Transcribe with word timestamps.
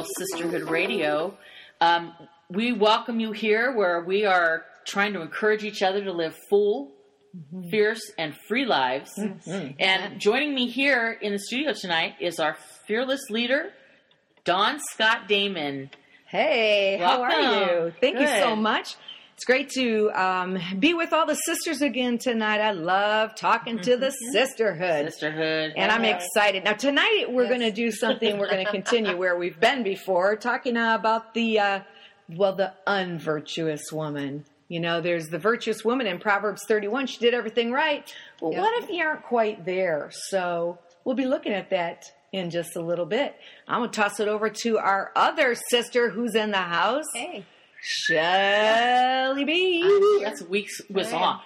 here 0.00 0.06
Girl 0.06 0.26
Sisterhood 0.26 0.70
Radio. 0.70 1.38
Um, 1.80 2.12
we 2.48 2.72
welcome 2.72 3.20
you 3.20 3.32
here 3.32 3.76
where 3.76 4.02
we 4.04 4.24
are 4.24 4.64
trying 4.84 5.12
to 5.12 5.20
encourage 5.20 5.64
each 5.64 5.82
other 5.82 6.02
to 6.04 6.12
live 6.12 6.36
full, 6.48 6.92
fierce, 7.70 8.10
and 8.18 8.34
free 8.48 8.64
lives. 8.64 9.18
And 9.46 10.20
joining 10.20 10.54
me 10.54 10.68
here 10.68 11.12
in 11.12 11.32
the 11.32 11.38
studio 11.38 11.72
tonight 11.72 12.14
is 12.20 12.40
our 12.40 12.56
fearless 12.86 13.30
leader, 13.30 13.70
Dawn 14.44 14.78
Scott 14.80 15.28
Damon. 15.28 15.90
Hey, 16.26 16.98
how 16.98 17.22
are 17.22 17.40
you? 17.40 17.92
Thank 18.00 18.20
you 18.20 18.26
so 18.26 18.56
much. 18.56 18.96
It's 19.40 19.46
great 19.46 19.70
to 19.70 20.10
um, 20.12 20.58
be 20.78 20.92
with 20.92 21.14
all 21.14 21.24
the 21.24 21.34
sisters 21.34 21.80
again 21.80 22.18
tonight. 22.18 22.60
I 22.60 22.72
love 22.72 23.34
talking 23.34 23.78
to 23.78 23.96
the 23.96 24.10
sisterhood. 24.34 25.06
Sisterhood. 25.06 25.72
And 25.78 25.90
I'm 25.90 26.04
excited. 26.04 26.62
Now, 26.64 26.74
tonight 26.74 27.24
we're 27.30 27.44
Yes. 27.44 27.48
going 27.48 27.60
to 27.62 27.72
do 27.72 27.90
something. 28.04 28.36
We're 28.36 28.50
going 28.50 28.66
to 28.66 28.70
continue 28.70 29.16
where 29.16 29.38
we've 29.38 29.58
been 29.58 29.82
before, 29.82 30.36
talking 30.36 30.76
about 30.76 31.32
the, 31.32 31.58
uh, 31.58 31.80
well, 32.28 32.54
the 32.54 32.74
unvirtuous 32.86 33.90
woman. 33.90 34.44
You 34.68 34.78
know, 34.78 35.00
there's 35.00 35.28
the 35.30 35.38
virtuous 35.38 35.86
woman 35.86 36.06
in 36.06 36.18
Proverbs 36.18 36.60
31. 36.68 37.06
She 37.06 37.18
did 37.18 37.32
everything 37.32 37.72
right. 37.72 38.14
Well, 38.42 38.52
Yeah. 38.52 38.60
what 38.60 38.82
if 38.84 38.90
you 38.90 39.02
aren't 39.02 39.22
quite 39.22 39.64
there? 39.64 40.10
So 40.28 40.78
we'll 41.06 41.16
be 41.16 41.24
looking 41.24 41.54
at 41.54 41.70
that 41.70 42.04
in 42.30 42.50
just 42.50 42.76
a 42.76 42.82
little 42.82 43.06
bit. 43.06 43.36
I'm 43.66 43.80
going 43.80 43.90
to 43.90 43.96
toss 44.02 44.20
it 44.20 44.28
over 44.28 44.50
to 44.50 44.76
our 44.76 45.12
other 45.16 45.54
sister 45.70 46.10
who's 46.10 46.34
in 46.34 46.50
the 46.50 46.58
house, 46.58 47.06
Hey. 47.14 47.46
Shelly 47.82 49.44
B. 49.44 50.20
That's 50.22 50.42
weeks 50.42 50.80
was 50.90 51.10
Yeah. 51.12 51.18
off. 51.18 51.42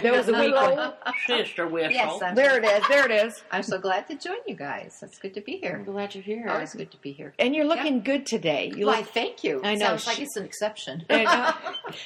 There 0.00 0.12
was 0.12 0.26
a 0.28 0.32
week. 0.32 0.54
Hello, 0.56 0.94
Sister 1.26 1.66
Whistle. 1.68 1.92
Yes, 1.92 2.22
I'm 2.22 2.34
There 2.34 2.56
it 2.56 2.64
is. 2.64 2.88
There 2.88 3.04
it 3.04 3.10
is. 3.26 3.44
I'm 3.52 3.62
so 3.62 3.78
glad 3.78 4.08
to 4.08 4.14
join 4.16 4.38
you 4.46 4.54
guys. 4.56 4.98
It's 5.02 5.18
good 5.18 5.34
to 5.34 5.42
be 5.42 5.56
I'm 5.56 5.60
here. 5.60 5.78
glad 5.84 6.14
you're 6.14 6.24
here. 6.24 6.48
Always 6.48 6.72
good 6.74 6.90
to 6.92 6.96
be 6.96 7.12
here. 7.12 7.34
And 7.38 7.54
you're 7.54 7.66
looking 7.66 8.00
good 8.02 8.24
today. 8.24 8.72
You 8.74 8.86
Why, 8.86 9.00
look 9.00 9.10
thank 9.10 9.44
you. 9.44 9.60
I 9.62 9.74
know. 9.74 9.88
Sounds 9.88 10.06
like 10.06 10.20
it's 10.20 10.36
an 10.36 10.44
exception. 10.44 11.04
And, 11.10 11.28
uh, 11.28 11.52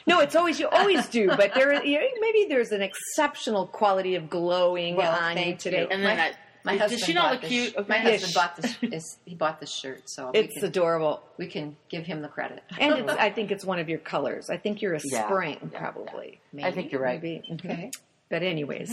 no, 0.06 0.18
it's 0.18 0.34
always 0.34 0.58
you 0.58 0.68
always 0.68 1.06
do, 1.08 1.28
but 1.28 1.54
there 1.54 1.72
you 1.84 2.00
know, 2.00 2.06
maybe 2.20 2.46
there's 2.48 2.72
an 2.72 2.82
exceptional 2.82 3.68
quality 3.68 4.16
of 4.16 4.28
glowing 4.28 4.96
Well, 4.96 5.12
on 5.16 5.38
you 5.38 5.54
today. 5.54 5.82
you. 5.82 5.88
And 5.88 6.02
then 6.04 6.16
My- 6.16 6.24
I, 6.24 6.32
My 6.64 6.72
Does 6.72 6.80
husband 6.92 7.02
she 7.02 7.12
not 7.12 7.32
look 7.32 7.42
cute? 7.42 7.76
Okay. 7.76 7.86
My 7.88 7.98
husband 7.98 8.34
bought 8.34 8.54
this. 8.56 8.76
Is, 8.82 9.18
he 9.24 9.34
bought 9.34 9.58
this 9.60 9.72
shirt, 9.74 10.02
so 10.06 10.30
we 10.32 10.38
It's 10.40 10.54
can, 10.54 10.64
adorable, 10.66 11.22
we 11.36 11.46
can 11.48 11.76
give 11.88 12.04
him 12.06 12.22
the 12.22 12.28
credit. 12.28 12.62
and 12.78 12.98
it's, 13.00 13.12
I 13.12 13.30
think 13.30 13.50
it's 13.50 13.64
one 13.64 13.78
of 13.80 13.88
your 13.88 13.98
colors. 13.98 14.48
I 14.50 14.56
think 14.58 14.80
you're 14.82 14.94
a 14.94 15.00
Yeah. 15.04 15.26
spring, 15.26 15.58
Yeah. 15.72 15.78
probably. 15.78 16.38
Maybe. 16.52 16.68
I 16.68 16.70
think 16.70 16.92
you're 16.92 17.00
right. 17.02 17.20
Maybe. 17.22 17.42
Mhm. 17.50 17.64
Okay. 17.64 17.90
But 18.30 18.42
anyways, 18.42 18.90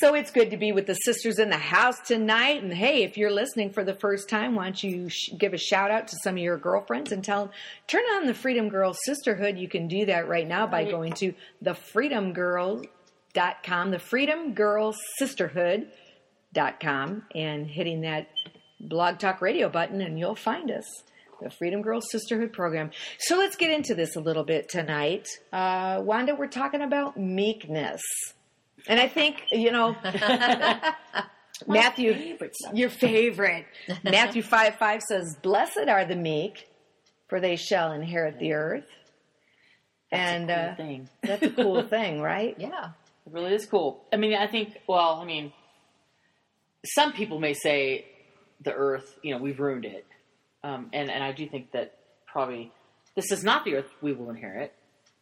so 0.00 0.14
it's 0.14 0.32
good 0.32 0.50
to 0.50 0.56
be 0.56 0.72
with 0.72 0.86
the 0.86 0.94
sisters 0.94 1.38
in 1.38 1.50
the 1.50 1.56
house 1.56 2.00
tonight. 2.04 2.64
And 2.64 2.74
hey, 2.74 3.04
if 3.04 3.16
you're 3.16 3.30
listening 3.30 3.70
for 3.70 3.84
the 3.84 3.94
first 3.94 4.28
time, 4.28 4.56
why 4.56 4.64
don't 4.64 4.82
you 4.82 5.08
sh- 5.08 5.30
give 5.38 5.54
a 5.54 5.58
shout 5.58 5.92
out 5.92 6.08
to 6.08 6.16
some 6.24 6.34
of 6.34 6.40
your 6.42 6.58
girlfriends 6.58 7.12
and 7.12 7.22
tell 7.22 7.44
them 7.44 7.52
turn 7.86 8.02
on 8.16 8.26
the 8.26 8.34
Freedom 8.34 8.68
Girls 8.68 8.98
Sisterhood. 9.04 9.56
You 9.56 9.68
can 9.68 9.86
do 9.86 10.06
that 10.06 10.26
right 10.26 10.48
now 10.48 10.66
by 10.66 10.82
going 10.84 11.12
to 11.12 11.32
thefreedomgirls.com, 11.62 13.90
the 13.92 13.98
Freedom 14.00 14.52
Girls 14.54 14.96
Sisterhood.com, 16.56 17.22
and 17.34 17.66
hitting 17.66 18.02
that 18.02 18.28
blog 18.80 19.18
talk 19.18 19.40
radio 19.40 19.68
button, 19.68 20.00
and 20.00 20.18
you'll 20.18 20.34
find 20.34 20.70
us. 20.70 20.84
The 21.42 21.50
Freedom 21.50 21.82
Girls 21.82 22.10
Sisterhood 22.10 22.54
program. 22.54 22.92
So 23.18 23.36
let's 23.36 23.56
get 23.56 23.70
into 23.70 23.94
this 23.94 24.16
a 24.16 24.20
little 24.20 24.42
bit 24.42 24.70
tonight. 24.70 25.28
Uh, 25.52 26.00
Wanda, 26.02 26.34
we're 26.34 26.46
talking 26.46 26.80
about 26.80 27.18
meekness. 27.18 28.00
And 28.88 28.98
I 28.98 29.06
think, 29.06 29.42
you 29.52 29.70
know, 29.70 29.94
Matthew, 31.66 32.38
your 32.72 32.88
favorite. 32.88 33.66
Matthew 34.02 34.40
5 34.40 34.76
5 34.76 35.02
says, 35.02 35.36
Blessed 35.42 35.88
are 35.88 36.06
the 36.06 36.16
meek, 36.16 36.68
for 37.28 37.38
they 37.38 37.56
shall 37.56 37.92
inherit 37.92 38.38
the 38.38 38.54
earth. 38.54 38.88
and 40.10 40.48
cool 40.48 40.56
uh, 40.56 40.74
thing. 40.74 41.08
that's 41.22 41.42
a 41.42 41.50
cool 41.50 41.82
thing, 41.88 42.22
right? 42.22 42.54
Yeah. 42.58 42.92
It 43.26 43.32
really 43.32 43.52
is 43.52 43.66
cool. 43.66 44.06
I 44.10 44.16
mean, 44.16 44.34
I 44.34 44.46
think, 44.46 44.80
well, 44.88 45.18
I 45.20 45.26
mean, 45.26 45.52
some 46.94 47.12
people 47.12 47.38
may 47.40 47.54
say 47.54 48.06
the 48.62 48.72
earth, 48.72 49.18
you 49.22 49.34
know, 49.34 49.40
we've 49.42 49.58
ruined 49.60 49.84
it. 49.84 50.06
Um, 50.64 50.88
and, 50.92 51.10
and 51.10 51.22
I 51.22 51.32
do 51.32 51.48
think 51.48 51.72
that 51.72 51.94
probably 52.26 52.72
this 53.14 53.30
is 53.32 53.44
not 53.44 53.64
the 53.64 53.76
earth 53.76 53.90
we 54.02 54.12
will 54.12 54.30
inherit. 54.30 54.72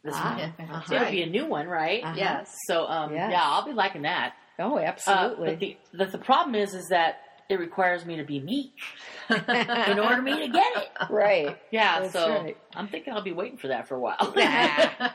This 0.03 0.13
Ah, 0.15 0.35
one. 0.37 0.69
uh-huh. 0.69 0.81
So 0.87 0.95
it'll 0.95 1.11
be 1.11 1.21
a 1.23 1.29
new 1.29 1.45
one, 1.45 1.67
right? 1.67 2.03
Uh-huh. 2.03 2.13
Yes. 2.17 2.53
So, 2.67 2.85
um, 2.87 3.13
Yes. 3.13 3.31
yeah, 3.31 3.41
I'll 3.43 3.65
be 3.65 3.73
liking 3.73 4.03
that. 4.03 4.33
Oh, 4.59 4.77
Uh, 4.77 4.81
absolutely. 4.81 5.49
but 5.49 5.59
the, 5.59 5.77
the, 6.05 6.11
the 6.11 6.17
problem 6.23 6.55
is, 6.55 6.73
is 6.73 6.87
that 6.89 7.17
it 7.49 7.59
requires 7.59 8.05
me 8.05 8.15
to 8.17 8.23
be 8.23 8.39
meek 8.39 8.73
in 9.29 9.99
order 9.99 10.15
for 10.15 10.21
me 10.21 10.47
to 10.47 10.51
get 10.51 10.77
it. 10.77 10.89
right. 11.09 11.57
Yeah, 11.71 12.01
That's 12.01 12.13
so 12.13 12.29
right. 12.29 12.57
I'm 12.73 12.87
thinking 12.87 13.13
I'll 13.13 13.21
be 13.21 13.33
waiting 13.33 13.57
for 13.57 13.67
that 13.67 13.87
for 13.87 13.95
a 13.95 13.99
while. 13.99 14.33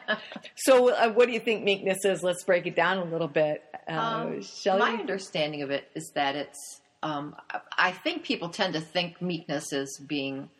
So, 0.57 0.91
uh, 0.93 1.11
what 1.13 1.27
do 1.27 1.33
you 1.33 1.41
think 1.41 1.65
meekness 1.65 2.05
is? 2.05 2.23
Let's 2.23 2.45
break 2.45 2.67
it 2.67 2.77
down 2.77 2.99
a 2.99 3.05
little 3.05 3.29
bit. 3.29 3.63
Uh, 3.89 3.93
Um, 3.93 4.43
Shelly? 4.43 4.79
my 4.81 4.91
understanding 4.93 5.63
of 5.63 5.71
it 5.71 5.89
is 5.95 6.11
that 6.15 6.37
it's. 6.37 6.81
Um, 7.03 7.35
I- 7.51 7.61
I 7.79 7.93
think 7.93 8.25
people 8.25 8.51
tend 8.51 8.75
to 8.75 8.81
think 8.81 9.23
meekness 9.23 9.73
is 9.73 9.99
being. 10.07 10.51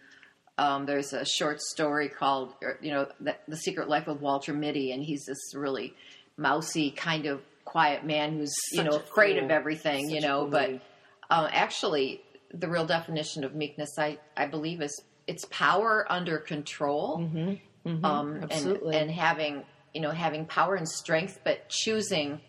Um, 0.57 0.87
there's 0.87 1.13
a 1.13 1.25
short 1.25 1.61
story 1.61 2.09
called, 2.09 2.55
er, 2.63 2.79
you 2.83 2.91
know, 2.93 3.07
the, 3.21 3.35
the 3.49 3.57
Secret 3.57 3.89
Life 3.89 4.09
of 4.09 4.21
Walter 4.23 4.53
Mitty, 4.53 4.93
and 4.93 5.03
he's 5.03 5.25
this 5.27 5.55
really 5.55 5.95
mousy 6.37 6.91
kind 6.91 7.25
of 7.27 7.41
quiet 7.65 8.05
man 8.05 8.37
who's, 8.39 8.55
you 8.73 8.79
Such 8.83 8.87
know, 8.91 8.97
afraid 8.97 9.35
cool- 9.37 9.45
of 9.45 9.51
everything, 9.51 10.11
you 10.11 10.17
such 10.21 10.25
a 10.25 10.29
know. 10.29 10.41
cool 10.43 10.51
but 10.51 10.71
movie. 10.71 10.81
Uh, 11.31 11.49
actually, 11.53 12.23
the 12.53 12.69
real 12.69 12.87
definition 12.87 13.45
of 13.45 13.55
meekness, 13.55 13.91
I, 13.99 14.19
I 14.37 14.47
believe, 14.47 14.83
is 14.83 15.01
it's 15.27 15.45
power 15.51 16.07
under 16.11 16.39
control 16.39 17.19
Mhm, 17.19 17.61
mhm, 17.87 18.05
um, 18.05 18.35
and, 18.35 18.43
absolutely. 18.45 18.97
and 18.97 19.11
having 19.11 19.63
you 19.95 20.01
know 20.01 20.11
having 20.11 20.47
power 20.47 20.75
and 20.75 20.89
strength, 20.89 21.39
but 21.45 21.69
choosing 21.69 22.41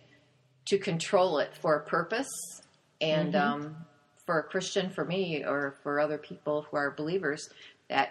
to 0.67 0.77
control 0.77 1.39
it 1.39 1.55
for 1.61 1.75
a 1.75 1.83
purpose. 1.85 2.29
And 2.99 3.33
Mm-hmm. 3.33 3.53
um, 3.53 3.75
for 4.25 4.39
a 4.39 4.43
Christian, 4.43 4.91
for 4.91 5.03
me, 5.03 5.43
or 5.43 5.75
for 5.83 5.99
other 5.99 6.17
people 6.19 6.65
who 6.69 6.77
are 6.77 6.91
believers, 6.91 7.47
that 7.89 8.09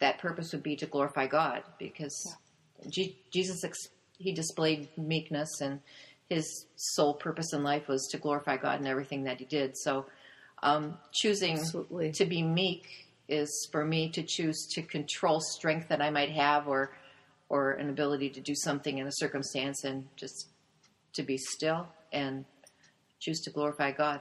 that 0.00 0.18
purpose 0.18 0.52
would 0.52 0.62
be 0.62 0.76
to 0.76 0.86
glorify 0.86 1.26
God, 1.26 1.62
because 1.78 2.14
Je- 2.88 3.18
Jesus 3.32 3.62
ex- 3.64 3.88
he 4.18 4.32
displayed 4.32 4.88
meekness, 4.96 5.60
and 5.60 5.80
his 6.28 6.66
sole 6.76 7.14
purpose 7.14 7.52
in 7.52 7.62
life 7.62 7.88
was 7.88 8.08
to 8.12 8.18
glorify 8.18 8.56
God 8.56 8.80
in 8.80 8.86
everything 8.86 9.24
that 9.24 9.38
he 9.38 9.44
did. 9.44 9.76
So, 9.76 10.06
um, 10.62 10.98
choosing 11.12 11.58
Absolutely. 11.58 12.12
to 12.12 12.24
be 12.24 12.42
meek 12.42 12.86
is 13.28 13.68
for 13.72 13.84
me 13.84 14.10
to 14.10 14.22
choose 14.22 14.66
to 14.72 14.82
control 14.82 15.40
strength 15.40 15.88
that 15.88 16.00
I 16.00 16.10
might 16.10 16.30
have 16.30 16.68
or 16.68 16.96
or 17.48 17.72
an 17.72 17.90
ability 17.90 18.30
to 18.30 18.40
do 18.40 18.54
something 18.54 18.96
in 18.96 19.06
a 19.06 19.12
circumstance 19.12 19.84
and 19.84 20.08
just 20.16 20.48
to 21.12 21.22
be 21.22 21.36
still 21.36 21.86
and 22.12 22.46
choose 23.20 23.40
to 23.40 23.50
glorify 23.50 23.92
God. 23.92 24.20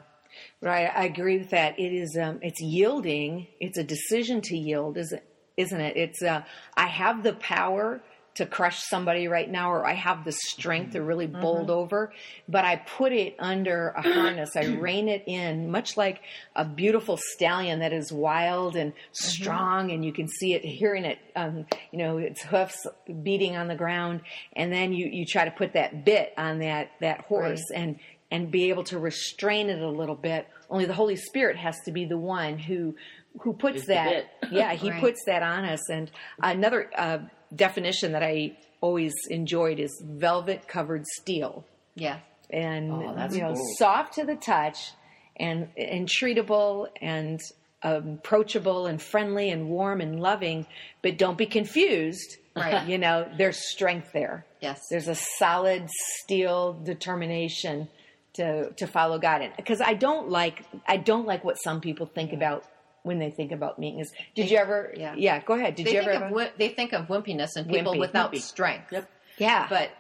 Right, 0.62 0.92
I 0.94 1.06
agree 1.06 1.38
with 1.38 1.50
that. 1.52 1.80
It 1.80 1.94
is, 1.94 2.18
um, 2.22 2.40
it's 2.42 2.62
yielding. 2.62 3.48
It's 3.60 3.78
a 3.78 3.84
decision 3.84 4.42
to 4.42 4.58
yield, 4.58 4.98
isn't 4.98 5.18
it? 5.18 5.28
Isn't 5.58 5.82
it? 5.82 5.98
It's, 5.98 6.22
uh, 6.22 6.44
I 6.76 6.88
have 6.88 7.24
the 7.24 7.34
power 7.34 8.02
to 8.41 8.47
crush 8.47 8.81
somebody 8.90 9.28
right 9.28 9.50
now, 9.50 9.72
or 9.72 9.85
I 9.85 9.94
have 9.94 10.25
the 10.25 10.31
strength 10.31 10.94
to 10.94 11.02
really 11.02 11.28
bold 11.28 11.69
over, 11.69 12.12
but 12.50 12.66
I 12.66 12.78
put 12.78 13.13
it 13.13 13.35
under 13.38 13.90
a 13.90 14.02
harness. 14.02 14.56
I 14.56 14.63
rein 14.79 15.07
it 15.07 15.24
in, 15.28 15.69
much 15.69 15.96
like 15.96 16.22
a 16.56 16.66
beautiful 16.66 17.19
stallion 17.34 17.79
that 17.79 17.94
is 17.94 18.12
wild 18.12 18.75
and 18.75 18.94
strong, 19.12 19.91
and 19.91 20.03
you 20.03 20.11
can 20.11 20.28
see 20.28 20.53
it, 20.55 20.66
hearing 20.66 21.05
it, 21.05 21.20
um, 21.35 21.67
you 21.91 21.99
know, 21.99 22.17
its 22.17 22.41
hoofs 22.41 22.88
beating 23.22 23.55
on 23.55 23.67
the 23.67 23.76
ground, 23.76 24.22
and 24.53 24.73
then 24.73 24.91
you 24.91 25.08
you 25.08 25.26
try 25.26 25.46
to 25.46 25.52
put 25.52 25.73
that 25.73 26.03
bit 26.03 26.34
on 26.37 26.59
that 26.59 26.91
that 26.99 27.22
horse, 27.22 27.64
and 27.73 27.99
and 28.32 28.49
be 28.49 28.70
able 28.70 28.84
to 28.85 28.97
restrain 28.97 29.70
it 29.70 29.79
a 29.82 29.90
little 29.90 30.16
bit. 30.16 30.47
Only 30.70 30.85
the 30.85 30.94
Holy 30.94 31.16
Spirit 31.16 31.58
has 31.58 31.78
to 31.85 31.91
be 31.91 32.05
the 32.05 32.17
one 32.17 32.58
who 32.58 32.96
who 33.41 33.53
puts 33.53 33.82
the 33.82 33.94
that. 33.94 34.26
Yeah, 34.52 34.73
he 34.73 34.90
Right. 34.91 34.99
puts 34.99 35.20
that 35.26 35.44
on 35.44 35.66
us. 35.66 35.90
And 35.90 36.09
another 36.41 36.90
uh, 36.97 37.20
definition 37.56 38.12
that 38.14 38.24
I 38.24 38.58
always 38.82 39.14
enjoyed 39.30 39.80
is 39.80 40.02
velvet 40.06 40.68
covered 40.68 41.06
steel, 41.08 41.66
Yeah. 41.96 42.20
and 42.50 42.92
Oh, 42.92 43.14
that's 43.16 43.36
you 43.36 43.42
know, 43.42 43.53
cool. 43.53 43.76
soft 43.78 44.14
to 44.16 44.26
the 44.26 44.36
touch, 44.36 44.92
and 45.38 45.70
and 45.78 46.08
treatable 46.08 46.88
and 47.02 47.40
um, 47.84 48.20
approachable 48.20 48.86
and 48.86 49.02
friendly 49.02 49.50
and 49.50 49.68
warm 49.70 50.02
and 50.02 50.20
loving. 50.20 50.66
But 51.02 51.18
don't 51.18 51.38
be 51.38 51.46
confused. 51.48 52.38
Right. 52.56 52.88
You 52.88 52.98
know, 52.98 53.28
there's 53.38 53.70
strength 53.72 54.12
there. 54.14 54.46
Yes. 54.59 54.80
There's 54.90 55.08
a 55.08 55.16
solid 55.16 55.90
steel 56.20 56.74
determination 56.84 57.88
to 58.34 58.72
to 58.74 58.88
follow 58.88 59.18
God 59.20 59.42
in. 59.42 59.52
Because 59.58 59.82
I 59.82 59.94
don't 59.94 60.30
like 60.30 60.64
I 60.88 60.97
don't 60.97 61.26
like 61.26 61.44
what 61.44 61.56
some 61.58 61.82
people 61.82 62.06
think 62.06 62.34
about 62.34 62.66
when 63.03 63.20
they 63.20 63.32
think 63.32 63.52
about 63.52 63.80
meekness. 63.80 64.09
Did 64.36 64.50
you 64.52 64.58
ever? 64.58 64.94
yeah. 64.98 65.40
Go 65.40 65.53
ahead. 65.53 65.76
Did 65.76 65.88
they 65.88 65.94
you 65.94 66.02
ever? 66.02 66.26
of 66.44 66.52
they 66.58 66.70
think 66.70 66.94
of 66.94 67.08
wimpiness 67.08 67.56
and 67.56 67.68
people 67.68 67.94
Wimpy. 67.94 68.00
without 68.00 68.32
Wimpy. 68.34 68.42
strength. 68.42 68.92
Yep. 68.92 69.09
yeah. 69.38 69.68
But 69.70 69.92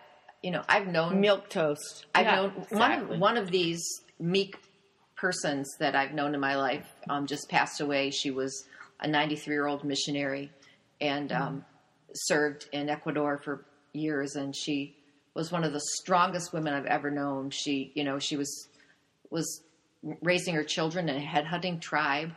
you 0.43 0.51
know, 0.51 0.63
I've 0.67 0.87
known 0.87 1.19
milk 1.21 1.49
toast. 1.49 2.05
I've 2.15 2.25
Yeah, 2.25 2.35
known 2.35 2.49
one 2.69 2.91
of 2.91 3.19
one 3.19 3.37
of 3.37 3.51
these 3.51 3.83
meek 4.19 4.57
persons 5.15 5.67
that 5.79 5.95
I've 5.95 6.13
known 6.13 6.33
in 6.33 6.39
my 6.39 6.55
life 6.55 6.85
um, 7.09 7.27
just 7.27 7.47
passed 7.49 7.79
away. 7.81 8.09
She 8.09 8.31
was 8.31 8.65
a 8.99 9.07
93 9.07 9.53
year 9.53 9.67
old 9.67 9.83
missionary 9.83 10.51
and 10.99 11.31
um, 11.31 11.65
served 12.13 12.67
in 12.71 12.89
Ecuador 12.89 13.39
for 13.43 13.65
years, 13.93 14.35
and 14.35 14.55
she 14.55 14.95
was 15.33 15.51
one 15.51 15.63
of 15.63 15.73
the 15.73 15.81
strongest 16.01 16.53
women 16.53 16.73
I've 16.73 16.85
ever 16.85 17.09
known. 17.11 17.49
She, 17.51 17.91
you 17.95 18.03
know, 18.03 18.19
she 18.19 18.35
was 18.35 18.67
was 19.29 19.63
raising 20.21 20.55
her 20.55 20.63
children 20.63 21.07
in 21.09 21.15
a 21.17 21.25
headhunting 21.25 21.79
tribe, 21.79 22.31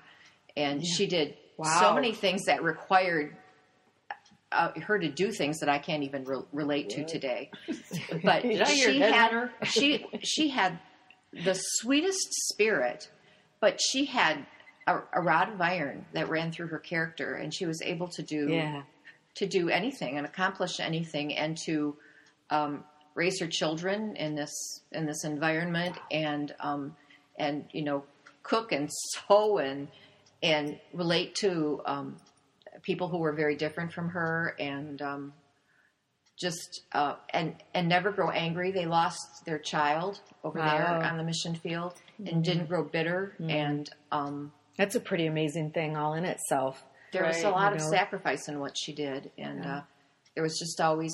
and 0.56 0.84
she 0.84 1.06
did 1.06 1.36
Wow. 1.56 1.78
so 1.80 1.94
many 1.94 2.12
things 2.12 2.44
that 2.46 2.62
required 2.64 3.36
uh, 4.50 4.70
her 4.80 4.98
to 4.98 5.08
do 5.08 5.30
things 5.32 5.58
that 5.60 5.68
I 5.68 5.78
can't 5.78 6.02
even 6.02 6.24
re- 6.24 6.42
relate 6.52 6.90
to 6.90 7.04
today. 7.04 7.50
But 8.22 8.42
Did 8.42 8.60
I 8.62 8.70
hear 8.72 8.88
she 8.92 9.00
had 9.00 9.50
she 9.64 10.06
she 10.22 10.48
had 10.48 10.78
the 11.32 11.54
sweetest 11.54 12.32
spirit, 12.52 13.10
but 13.60 13.80
she 13.80 14.04
had 14.04 14.46
a, 14.86 14.98
a 15.12 15.20
rod 15.20 15.48
of 15.52 15.60
iron 15.60 16.06
that 16.12 16.28
ran 16.28 16.52
through 16.52 16.68
her 16.68 16.78
character, 16.78 17.34
and 17.34 17.52
she 17.52 17.66
was 17.66 17.80
able 17.82 18.08
to 18.08 18.22
do 18.22 18.50
Yeah. 18.52 18.82
to 19.36 19.46
do 19.46 19.68
anything 19.68 20.16
and 20.16 20.26
accomplish 20.26 20.78
anything, 20.80 21.34
and 21.36 21.56
to 21.66 21.96
um, 22.50 22.84
raise 23.14 23.40
her 23.40 23.48
children 23.48 24.14
in 24.16 24.34
this 24.34 24.52
in 24.92 25.06
this 25.06 25.24
environment, 25.24 25.96
and 26.10 26.54
um, 26.60 26.94
and 27.38 27.64
you 27.72 27.82
know 27.82 28.04
cook 28.42 28.70
and 28.72 28.88
sew 29.28 29.58
and 29.58 29.88
and 30.44 30.79
relate 30.93 31.35
to 31.37 31.81
um, 31.87 32.17
people 32.82 33.08
who 33.08 33.19
were 33.19 33.32
very 33.32 33.56
different 33.56 33.93
from 33.93 34.11
her, 34.11 34.55
and 34.61 35.00
um, 35.02 35.32
just 36.41 36.82
uh, 36.93 37.14
and 37.31 37.55
and 37.75 37.88
never 37.88 38.11
grow 38.12 38.31
angry. 38.31 38.70
They 38.73 38.87
lost 38.87 39.44
their 39.46 39.58
child 39.58 40.20
over 40.43 40.58
there 40.58 40.87
on 41.02 41.17
the 41.17 41.25
mission 41.25 41.55
field, 41.55 41.94
and 42.25 42.44
didn't 42.44 42.69
grow 42.69 42.85
bitter. 42.85 43.35
And 43.41 43.88
um, 44.12 44.52
That's 44.76 44.94
a 44.96 45.00
pretty 45.00 45.26
amazing 45.26 45.70
thing 45.70 45.96
all 45.96 46.14
in 46.14 46.25
itself. 46.25 46.85
there 47.12 47.25
was 47.25 47.43
a 47.43 47.50
lot 47.50 47.73
of 47.73 47.79
know. 47.79 47.91
sacrifice 47.91 48.49
in 48.49 48.61
what 48.61 48.76
she 48.76 48.93
did, 48.93 49.31
and 49.38 49.64
uh, 49.64 49.81
there 50.35 50.43
was 50.43 50.58
just 50.58 50.81
always 50.81 51.12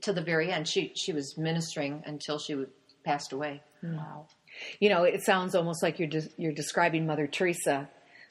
to 0.00 0.12
the 0.12 0.22
very 0.22 0.50
end. 0.50 0.66
She 0.68 0.92
she 0.94 1.12
was 1.12 1.36
ministering 1.36 2.02
until 2.06 2.38
she 2.38 2.54
would- 2.54 2.70
passed 3.04 3.32
away. 3.32 3.62
Wow. 3.82 4.26
You 4.80 4.88
know, 4.90 5.04
it 5.04 5.22
sounds 5.22 5.54
almost 5.54 5.82
like 5.82 5.98
you're 5.98 6.08
de- 6.08 6.28
you're 6.36 6.52
describing 6.52 7.06
Mother 7.06 7.26
Teresa, 7.26 7.88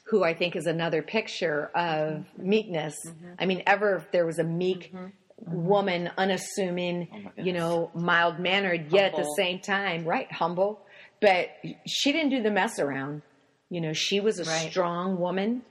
who 0.10 0.24
I 0.24 0.34
think 0.34 0.56
is 0.56 0.68
another 0.68 1.02
picture 1.02 1.70
of 1.76 2.20
mm-hmm. 2.20 2.50
meekness. 2.50 2.96
Mm-hmm. 3.06 3.28
I 3.40 3.46
mean, 3.46 3.64
ever 3.68 3.96
if 3.96 4.12
there 4.12 4.26
was 4.26 4.40
a 4.40 4.44
meek 4.44 4.94
mm-hmm. 4.94 5.66
woman, 5.66 6.10
unassuming, 6.18 7.08
oh 7.12 7.18
my 7.18 7.44
you 7.44 7.54
know, 7.54 7.92
mild 7.94 8.40
mannered, 8.40 8.92
yet 8.92 9.12
at 9.14 9.18
the 9.18 9.34
same 9.36 9.60
time, 9.60 10.06
right, 10.06 10.32
humble. 10.32 10.82
But 11.20 11.50
she 11.86 12.12
didn't 12.12 12.30
do 12.30 12.42
the 12.42 12.52
mess 12.52 12.80
around. 12.80 13.22
You 13.70 13.82
know, 13.82 13.94
she 13.94 14.20
was 14.20 14.40
a 14.40 14.46
Right. 14.46 14.72
strong 14.72 15.20
woman, 15.20 15.64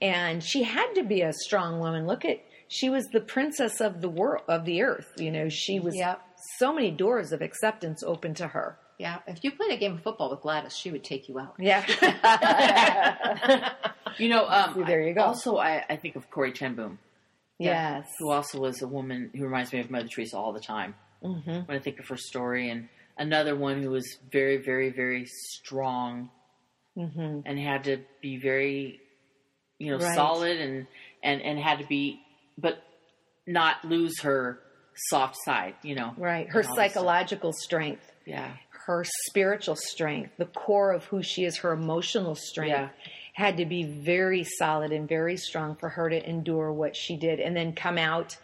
and 0.00 0.42
she 0.42 0.62
had 0.62 0.94
to 0.94 1.02
be 1.02 1.22
a 1.22 1.32
strong 1.32 1.80
woman. 1.80 2.06
Look 2.06 2.24
at 2.24 2.40
she 2.68 2.88
was 2.88 3.04
the 3.12 3.20
princess 3.20 3.80
of 3.80 4.00
the 4.00 4.08
world 4.08 4.44
of 4.46 4.64
the 4.64 4.82
earth. 4.82 5.08
You 5.18 5.32
know, 5.32 5.48
she 5.48 5.80
was 5.80 5.96
Yep. 5.96 6.20
so 6.58 6.72
many 6.72 6.92
doors 6.92 7.32
of 7.32 7.42
acceptance 7.42 8.04
open 8.04 8.34
to 8.34 8.46
her. 8.48 8.78
Yeah, 9.00 9.18
if 9.26 9.42
you 9.42 9.50
played 9.52 9.72
a 9.72 9.76
game 9.78 9.94
of 9.94 10.02
football 10.02 10.30
with 10.30 10.40
Gladys, 10.42 10.76
she 10.76 10.90
would 10.90 11.02
take 11.04 11.28
you 11.28 11.38
out. 11.38 11.54
Yeah. 11.58 11.84
You 14.18 14.28
know, 14.28 14.46
um, 14.48 14.84
There 14.86 15.00
you 15.02 15.14
go. 15.14 15.22
Also, 15.22 15.56
I, 15.56 15.84
I 15.88 15.96
think 15.96 16.16
of 16.16 16.30
Corrie 16.30 16.52
Ten 16.52 16.74
Boom, 16.74 16.98
yes. 17.58 18.06
who 18.18 18.30
also 18.30 18.60
was 18.60 18.82
a 18.82 18.88
woman 18.88 19.30
who 19.34 19.44
reminds 19.44 19.72
me 19.72 19.80
of 19.80 19.90
Mother 19.90 20.08
Teresa 20.08 20.36
all 20.36 20.52
the 20.52 20.60
time. 20.60 20.94
Mm-hmm. 21.24 21.50
When 21.66 21.76
I 21.76 21.78
think 21.78 22.00
of 22.00 22.08
her 22.08 22.16
story, 22.16 22.70
and 22.70 22.88
another 23.16 23.56
one 23.56 23.82
who 23.82 23.90
was 23.90 24.18
very, 24.30 24.58
very, 24.58 24.90
very 24.90 25.26
strong 25.26 26.30
Mm-hmm. 26.98 27.40
and 27.46 27.58
had 27.58 27.84
to 27.84 27.98
be 28.20 28.36
very, 28.38 29.00
you 29.78 29.92
know, 29.92 29.98
Right. 30.04 30.14
solid 30.14 30.58
and 30.60 30.86
and 31.22 31.40
and 31.40 31.58
had 31.58 31.78
to 31.78 31.86
be, 31.86 32.20
but 32.58 32.82
not 33.46 33.84
lose 33.84 34.20
her 34.22 34.58
soft 35.08 35.36
side. 35.44 35.74
You 35.82 35.94
know, 35.94 36.14
Right. 36.18 36.48
Her 36.50 36.60
and 36.60 36.68
all 36.68 36.74
this 36.74 36.92
stuff. 36.92 36.94
psychological 36.94 37.52
strength, 37.52 38.10
Yeah. 38.26 38.52
Her 38.86 39.04
spiritual 39.28 39.76
strength, 39.76 40.32
the 40.38 40.46
core 40.46 40.92
of 40.92 41.04
who 41.04 41.22
she 41.22 41.44
is, 41.44 41.58
her 41.58 41.72
emotional 41.72 42.34
strength 42.34 42.70
Yeah. 42.70 42.88
had 43.34 43.56
to 43.58 43.66
be 43.66 43.84
very 43.84 44.44
solid 44.44 44.92
and 44.92 45.08
very 45.08 45.36
strong 45.36 45.76
for 45.76 45.88
her 45.90 46.08
to 46.10 46.28
endure 46.28 46.72
what 46.72 46.96
she 46.96 47.16
did 47.16 47.40
and 47.40 47.56
then 47.56 47.72
come 47.74 47.98
out 47.98 48.36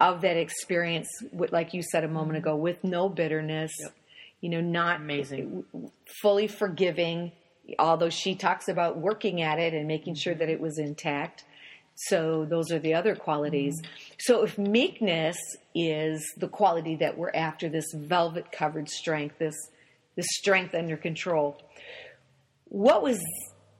of 0.00 0.22
that 0.22 0.36
experience, 0.36 1.08
with, 1.32 1.52
like 1.52 1.72
you 1.72 1.82
said 1.82 2.02
a 2.04 2.08
moment 2.08 2.36
ago, 2.36 2.56
with 2.56 2.82
no 2.82 3.08
bitterness, 3.08 3.72
you 4.40 4.48
know, 4.50 4.60
not 4.60 4.96
Amazing. 5.00 5.64
fully 6.20 6.48
forgiving, 6.48 7.30
although 7.78 8.10
she 8.10 8.34
talks 8.34 8.68
about 8.68 8.98
working 8.98 9.40
at 9.40 9.58
it 9.58 9.72
and 9.72 9.86
making 9.86 10.16
sure 10.16 10.34
that 10.34 10.48
it 10.48 10.60
was 10.60 10.78
intact. 10.78 11.44
So 11.94 12.44
those 12.44 12.72
are 12.72 12.80
the 12.80 12.94
other 12.94 13.14
qualities. 13.14 13.80
Mm-hmm. 13.80 14.14
So 14.18 14.42
if 14.42 14.58
meekness 14.58 15.36
is 15.76 16.24
the 16.36 16.48
quality 16.48 16.96
that 16.96 17.16
we're 17.16 17.30
after, 17.32 17.68
this 17.68 17.86
velvet 17.94 18.50
covered 18.50 18.88
strength, 18.88 19.38
this 19.38 19.54
this 20.16 20.26
strength 20.30 20.74
under 20.74 20.96
control, 20.96 21.56
what 22.66 23.02
was 23.02 23.20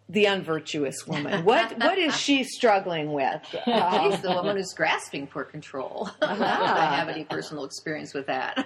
the 0.09 0.27
unvirtuous 0.27 1.07
woman? 1.07 1.45
What 1.45 1.79
what 1.79 1.99
is 1.99 2.15
she 2.17 2.45
struggling 2.45 3.13
with? 3.13 3.41
Uh, 3.67 4.11
She's 4.11 4.21
the 4.21 4.31
woman 4.33 4.57
who's 4.57 4.73
grasping 4.75 5.27
for 5.27 5.45
control. 5.45 6.11
I 6.23 6.27
don't 6.37 6.41
have 6.41 7.09
any 7.09 7.25
personal 7.25 7.65
experience 7.65 8.13
with 8.13 8.27
that. 8.27 8.59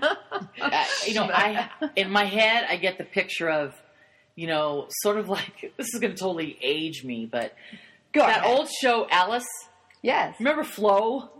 Uh, 0.60 0.84
you 1.06 1.14
know, 1.14 1.24
I 1.32 1.70
in 1.96 2.10
my 2.10 2.24
head 2.24 2.66
I 2.68 2.76
get 2.76 2.98
the 2.98 3.04
picture 3.04 3.48
of, 3.48 3.74
you 4.34 4.46
know, 4.48 4.88
sort 5.02 5.16
of 5.18 5.28
like 5.28 5.72
this 5.76 5.94
is 5.94 6.00
going 6.00 6.14
to 6.14 6.18
totally 6.18 6.58
age 6.60 7.04
me, 7.04 7.26
but 7.26 7.54
go 8.12 8.20
that 8.20 8.40
ahead. 8.40 8.50
old 8.58 8.68
show 8.80 9.06
Alice. 9.10 9.46
yes. 10.02 10.34
Remember 10.40 10.64
Flo? 10.64 11.30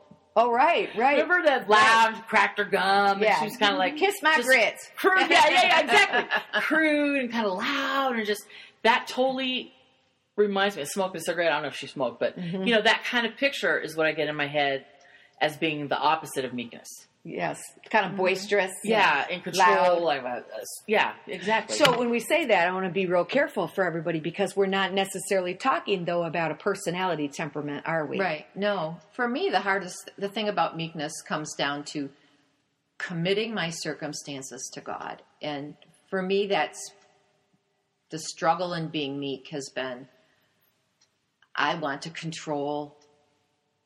Oh 0.41 0.53
right, 0.53 0.89
right. 0.97 1.21
Remember 1.21 1.43
that 1.47 1.69
loud 1.69 2.23
cracked 2.29 2.59
her 2.59 2.65
gum? 2.65 3.21
Yeah. 3.21 3.31
And 3.31 3.39
she 3.41 3.45
was 3.47 3.57
kind 3.57 3.73
of 3.73 3.79
like 3.79 3.97
Kiss 3.97 4.15
my 4.23 4.41
grits. 4.41 4.89
Crude, 4.97 5.19
yeah, 5.31 5.49
yeah, 5.49 5.51
yeah, 5.51 5.81
exactly. 5.81 6.41
Crude 6.61 7.21
and 7.23 7.33
kind 7.33 7.45
of 7.47 7.55
loud 7.59 8.15
and 8.17 8.25
just 8.25 8.45
that 8.85 9.09
totally 9.09 9.73
reminds 10.37 10.77
me 10.77 10.83
of 10.83 10.89
smoking 10.89 11.21
a 11.21 11.25
cigarette. 11.25 11.51
I 11.51 11.55
don't 11.55 11.63
know 11.63 11.69
if 11.69 11.75
she 11.77 11.89
smoked, 11.89 12.21
but 12.21 12.39
Mm-hmm. 12.39 12.63
you 12.63 12.75
know 12.77 12.83
that 12.83 13.03
kind 13.05 13.27
of 13.27 13.37
picture 13.37 13.77
is 13.81 13.97
what 13.97 14.07
I 14.07 14.13
get 14.13 14.29
in 14.29 14.37
my 14.37 14.47
head 14.47 14.85
as 15.41 15.57
being 15.57 15.89
the 15.89 15.99
opposite 15.99 16.45
of 16.45 16.55
meekness. 16.55 16.87
Yes, 17.25 17.61
kind 17.91 18.07
of 18.07 18.17
boisterous. 18.17 18.73
Yeah, 18.85 19.29
in 19.29 19.41
control. 19.43 19.67
Loud. 19.67 20.03
Like, 20.03 20.25
uh, 20.25 20.41
yeah, 20.87 21.13
exactly. 21.27 21.77
So 21.77 21.99
when 21.99 22.11
we 22.11 22.21
say 22.21 22.47
that, 22.47 22.69
I 22.69 22.73
want 22.73 22.87
to 22.87 22.93
be 22.93 23.07
real 23.07 23.25
careful 23.25 23.69
for 23.69 23.85
everybody 23.85 24.21
because 24.21 24.57
we're 24.57 24.67
not 24.67 24.95
necessarily 24.95 25.55
talking 25.55 26.05
though 26.05 26.25
about 26.25 26.53
a 26.53 26.55
personality 26.55 27.29
temperament, 27.29 27.85
are 27.87 28.07
we? 28.07 28.19
right. 28.19 28.47
No. 28.55 28.99
For 29.13 29.29
me, 29.29 29.51
the 29.51 29.61
hardest, 29.61 30.11
the 30.17 30.29
thing 30.29 30.49
about 30.49 30.77
meekness 30.77 31.21
comes 31.21 31.55
down 31.55 31.85
to 31.93 32.09
committing 32.99 33.53
my 33.53 33.71
circumstances 33.71 34.71
to 34.75 34.81
God. 34.81 35.23
And 35.43 35.75
for 36.09 36.23
me, 36.23 36.47
that's 36.47 36.93
the 38.11 38.19
struggle 38.19 38.73
in 38.73 38.89
being 38.89 39.19
meek 39.19 39.49
has 39.51 39.69
been 39.75 40.09
I 41.55 41.75
want 41.75 42.03
to 42.03 42.11
control 42.11 42.97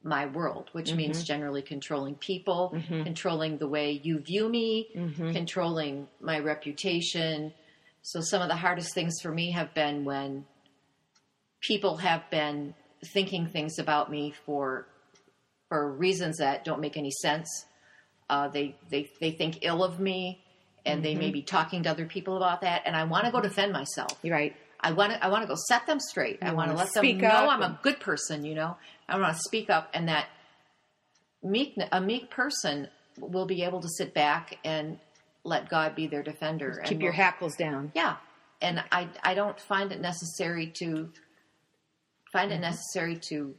my 0.04 0.26
world, 0.26 0.68
which 0.72 0.90
means 0.96 1.24
generally 1.24 1.62
controlling 1.62 2.14
people, 2.16 2.74
controlling 3.04 3.58
the 3.58 3.68
way 3.68 4.00
you 4.02 4.18
view 4.18 4.48
me, 4.48 4.88
controlling 5.32 6.08
my 6.20 6.38
reputation. 6.38 7.52
So 8.02 8.20
some 8.20 8.42
of 8.42 8.48
the 8.48 8.56
hardest 8.56 8.94
things 8.94 9.20
for 9.22 9.30
me 9.30 9.52
have 9.52 9.72
been 9.74 10.04
when 10.04 10.44
people 11.60 11.96
have 11.98 12.28
been 12.30 12.74
thinking 13.12 13.46
things 13.48 13.78
about 13.78 14.10
me 14.10 14.32
for 14.44 14.86
for 15.68 15.90
reasons 15.90 16.38
that 16.38 16.64
don't 16.64 16.80
make 16.80 16.96
any 16.96 17.10
sense. 17.10 17.64
Uh, 18.28 18.48
they 18.48 18.76
they 18.90 19.10
they 19.20 19.30
think 19.30 19.58
ill 19.62 19.82
of 19.84 20.00
me, 20.00 20.42
and 20.84 21.04
they 21.04 21.14
may 21.14 21.30
be 21.30 21.42
talking 21.42 21.82
to 21.84 21.90
other 21.90 22.06
people 22.06 22.36
about 22.36 22.60
that. 22.62 22.82
And 22.86 22.96
I 22.96 23.04
want 23.04 23.26
to 23.26 23.30
go 23.32 23.40
defend 23.40 23.72
myself. 23.72 24.18
Right. 24.24 24.54
I 24.80 24.92
want 24.92 25.12
to 25.12 25.24
I 25.24 25.28
want 25.28 25.42
to 25.44 25.48
go 25.48 25.54
set 25.68 25.86
them 25.86 26.00
straight. 26.00 26.38
I 26.42 26.52
want 26.54 26.70
to 26.70 26.76
let 26.76 26.92
them 26.92 27.18
know 27.18 27.48
I'm 27.50 27.62
a 27.62 27.78
good 27.82 28.00
person. 28.00 28.44
You 28.44 28.54
know, 28.56 28.76
I 29.12 29.18
want 29.18 29.36
to 29.36 29.42
speak 29.42 29.68
up, 29.70 29.90
and 29.94 30.08
that 30.08 30.26
meek 31.42 31.76
a 31.92 32.00
meek 32.00 32.30
person 32.30 32.88
will 33.18 33.46
be 33.46 33.62
able 33.62 33.80
to 33.80 33.88
sit 33.88 34.14
back 34.14 34.58
and 34.64 34.98
let 35.44 35.68
God 35.68 35.94
be 35.94 36.06
their 36.06 36.22
defender. 36.22 36.70
and 36.78 36.88
Keep 36.88 37.02
your 37.02 37.12
hackles 37.12 37.54
down. 37.56 37.92
yeah, 37.94 38.16
and 38.60 38.82
I 38.90 39.08
I 39.22 39.34
don't 39.34 39.58
find 39.60 39.92
it 39.92 40.00
necessary 40.00 40.68
to 40.78 41.10
find 42.32 42.50
Mm-hmm. 42.50 42.58
it 42.58 42.60
necessary 42.60 43.18
to 43.28 43.54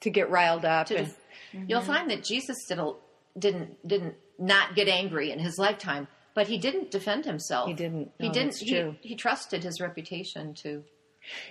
To 0.00 0.10
get 0.10 0.30
riled 0.30 0.64
up. 0.64 0.86
to 0.86 0.96
and, 0.96 1.06
def- 1.06 1.68
you'll 1.68 1.82
find 1.82 2.10
that 2.10 2.24
Jesus 2.24 2.56
did 2.68 2.78
a, 2.78 2.92
didn't 3.38 3.86
didn't 3.86 4.14
not 4.38 4.74
get 4.74 4.88
angry 4.88 5.30
in 5.32 5.38
his 5.38 5.58
lifetime, 5.58 6.08
but 6.34 6.46
he 6.46 6.56
didn't 6.58 6.90
defend 6.90 7.24
himself. 7.24 7.68
He 7.68 7.74
didn't. 7.74 8.10
He 8.18 8.28
didn't. 8.30 8.56
he, 8.56 8.96
he 9.02 9.14
trusted 9.16 9.62
his 9.64 9.80
reputation 9.80 10.54
to. 10.62 10.84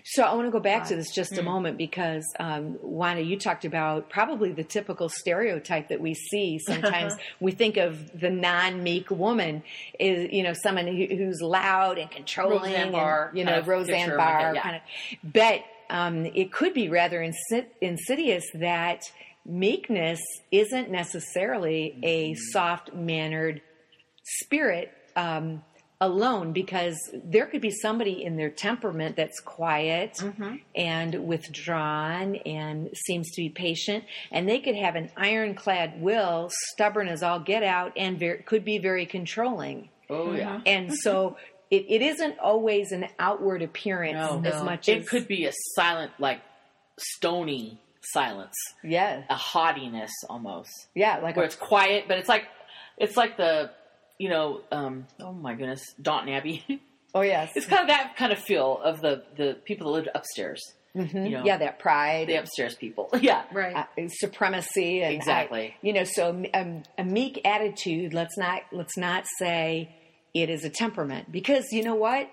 So 0.03 0.23
I 0.23 0.33
want 0.33 0.47
to 0.47 0.51
go 0.51 0.59
back 0.59 0.87
to 0.87 0.95
this 0.95 1.11
just 1.13 1.37
a 1.37 1.43
moment 1.43 1.77
because 1.77 2.23
um, 2.39 2.77
Wanda, 2.81 3.21
you 3.21 3.37
talked 3.37 3.65
about 3.65 4.09
probably 4.09 4.51
the 4.51 4.63
typical 4.63 5.09
stereotype 5.09 5.89
that 5.89 6.01
we 6.01 6.13
see. 6.13 6.59
Sometimes 6.65 7.13
we 7.39 7.51
think 7.51 7.77
of 7.77 8.19
the 8.19 8.29
non-meek 8.29 9.09
woman 9.11 9.63
is 9.99 10.31
you 10.31 10.43
know 10.43 10.53
someone 10.53 10.87
who, 10.87 11.05
who's 11.15 11.41
loud 11.41 11.97
and 11.97 12.09
controlling, 12.09 12.73
and, 12.73 13.37
you 13.37 13.43
know 13.43 13.61
Roseanne 13.61 14.05
picture, 14.05 14.17
Barr 14.17 14.55
yeah. 14.55 14.61
kind 14.61 14.75
of. 14.75 14.81
But 15.33 15.63
um, 15.89 16.25
it 16.25 16.51
could 16.51 16.73
be 16.73 16.89
rather 16.89 17.19
insid- 17.19 17.67
insidious 17.81 18.43
that 18.55 19.03
meekness 19.45 20.19
isn't 20.51 20.89
necessarily 20.89 21.99
a 22.03 22.33
soft-mannered 22.33 23.61
spirit 24.23 24.91
um, 25.15 25.63
alone 26.05 26.53
because 26.53 26.95
there 27.13 27.45
could 27.47 27.61
be 27.61 27.71
somebody 27.71 28.23
in 28.23 28.37
their 28.37 28.49
temperament 28.49 29.15
that's 29.15 29.39
quiet 29.39 30.13
mm-hmm. 30.19 30.55
and 30.75 31.25
withdrawn 31.27 32.35
and 32.35 32.89
seems 32.95 33.31
to 33.31 33.41
be 33.41 33.49
patient 33.49 34.03
and 34.31 34.47
they 34.47 34.59
could 34.59 34.75
have 34.75 34.95
an 34.95 35.09
ironclad 35.17 35.99
will 36.01 36.49
stubborn 36.71 37.07
as 37.07 37.23
all 37.23 37.39
get 37.39 37.63
out 37.63 37.91
and 37.97 38.19
ver- 38.19 38.37
could 38.45 38.63
be 38.63 38.77
very 38.77 39.05
controlling 39.05 39.89
Oh 40.09 40.33
yeah. 40.33 40.57
Mm-hmm. 40.57 40.61
and 40.67 40.93
so 40.93 41.37
it, 41.71 41.85
it 41.89 42.01
isn't 42.03 42.37
always 42.39 42.91
an 42.91 43.07
outward 43.17 43.61
appearance 43.63 44.15
No. 44.15 44.41
as 44.49 44.55
No. 44.59 44.63
much 44.63 44.87
It 44.87 44.99
as 45.01 45.09
could 45.09 45.27
be 45.27 45.45
a 45.45 45.51
silent, 45.75 46.11
like 46.19 46.41
stony 46.99 47.79
silence, 48.01 48.53
yeah 48.83 49.23
a 49.29 49.35
haughtiness 49.35 50.11
almost, 50.29 50.69
yeah 50.93 51.17
like 51.17 51.35
where 51.35 51.43
a, 51.45 51.47
it's 51.47 51.55
quiet, 51.55 52.05
but 52.07 52.19
it's 52.19 52.29
like 52.29 52.43
it's 52.97 53.17
like 53.17 53.35
the 53.37 53.71
you 54.17 54.29
know 54.29 54.61
um, 54.71 55.05
oh 55.19 55.33
my 55.33 55.53
goodness 55.53 55.81
Downton 56.01 56.33
Abbey. 56.33 56.63
oh 57.15 57.21
yes 57.21 57.51
it's 57.55 57.65
kind 57.65 57.81
of 57.81 57.87
that 57.87 58.15
kind 58.17 58.31
of 58.31 58.39
feel 58.39 58.79
of 58.83 59.01
the 59.01 59.23
the 59.37 59.57
people 59.65 59.87
that 59.87 59.93
lived 59.93 60.09
upstairs. 60.15 60.61
Mhm. 60.95 61.25
you 61.25 61.29
know, 61.37 61.43
yeah 61.43 61.57
that 61.57 61.77
pride 61.79 62.27
the 62.29 62.35
upstairs 62.35 62.73
people. 62.75 63.09
yeah, 63.19 63.43
Right. 63.51 63.75
uh, 63.75 64.07
supremacy 64.07 65.01
and 65.01 65.13
Exactly. 65.13 65.67
I- 65.67 65.75
you 65.81 65.91
know 65.93 66.05
so 66.05 66.43
um, 66.53 66.83
a 66.97 67.03
meek 67.03 67.41
attitude 67.45 68.13
let's 68.13 68.37
not 68.37 68.61
let's 68.71 68.97
not 68.97 69.25
say 69.39 69.93
it 70.33 70.49
is 70.49 70.63
a 70.63 70.69
temperament 70.69 71.31
because 71.31 71.65
you 71.73 71.83
know 71.83 71.95
what 71.95 72.29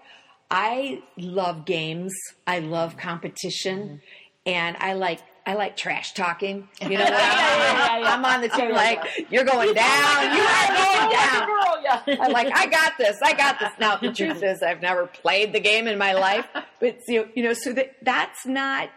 i 0.51 1.03
love 1.17 1.65
games 1.65 2.13
i 2.47 2.59
love 2.61 2.97
competition 2.97 4.01
and 4.47 4.77
i 4.79 4.93
like 4.93 5.21
I 5.45 5.55
like 5.55 5.77
trash 5.77 6.13
talking. 6.15 6.69
You 6.83 6.99
know, 6.99 7.05
what? 7.05 7.13
I'm 7.15 8.25
on 8.25 8.41
the 8.41 8.49
team 8.49 8.73
like 8.73 9.01
you're 9.31 9.45
going 9.45 9.75
down, 9.75 10.37
you 10.37 10.43
are 10.43 10.69
going 10.69 11.11
down. 11.11 12.21
I'm 12.21 12.33
like, 12.33 12.49
I 12.55 12.67
got 12.67 12.93
this, 12.99 13.19
I 13.23 13.33
got 13.35 13.59
this. 13.59 13.71
Now 13.79 13.97
the 13.97 14.13
truth 14.13 14.43
is, 14.43 14.63
I've 14.63 14.81
never 14.83 15.07
played 15.07 15.53
the 15.53 15.61
game 15.61 15.87
in 15.89 15.99
my 15.99 16.13
life, 16.13 16.47
but 16.81 16.99
you 17.09 17.29
you 17.35 17.43
know, 17.43 17.53
so 17.55 17.73
that 17.73 17.97
that's 18.03 18.47
not 18.47 18.89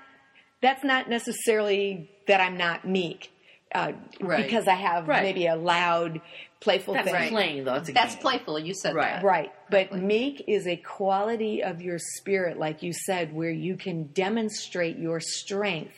that's 0.62 0.84
not 0.84 1.10
necessarily 1.10 2.10
that 2.28 2.42
I'm 2.42 2.58
not 2.58 2.88
meek, 2.88 3.32
uh, 3.74 3.92
Right. 4.20 4.46
because 4.46 4.68
I 4.68 4.74
have 4.76 5.08
Right. 5.08 5.22
maybe 5.24 5.46
a 5.48 5.56
loud, 5.56 6.22
playful 6.60 6.96
that's 6.96 7.10
thing. 7.12 7.30
playing 7.30 7.64
though. 7.66 7.76
It's 7.76 7.90
a 7.90 7.94
That's 7.94 8.16
game. 8.16 8.22
playful. 8.22 8.58
You 8.60 8.74
said 8.74 8.96
Right. 8.96 9.14
that. 9.16 9.24
Right. 9.24 9.52
But 9.70 9.94
meek 9.94 10.44
is 10.48 10.66
a 10.68 10.76
quality 10.78 11.62
of 11.64 11.82
your 11.82 12.00
spirit, 12.18 12.58
like 12.58 12.82
you 12.82 12.94
said, 12.94 13.34
where 13.34 13.52
you 13.52 13.78
can 13.78 14.06
demonstrate 14.14 14.98
your 14.98 15.20
strength 15.20 15.94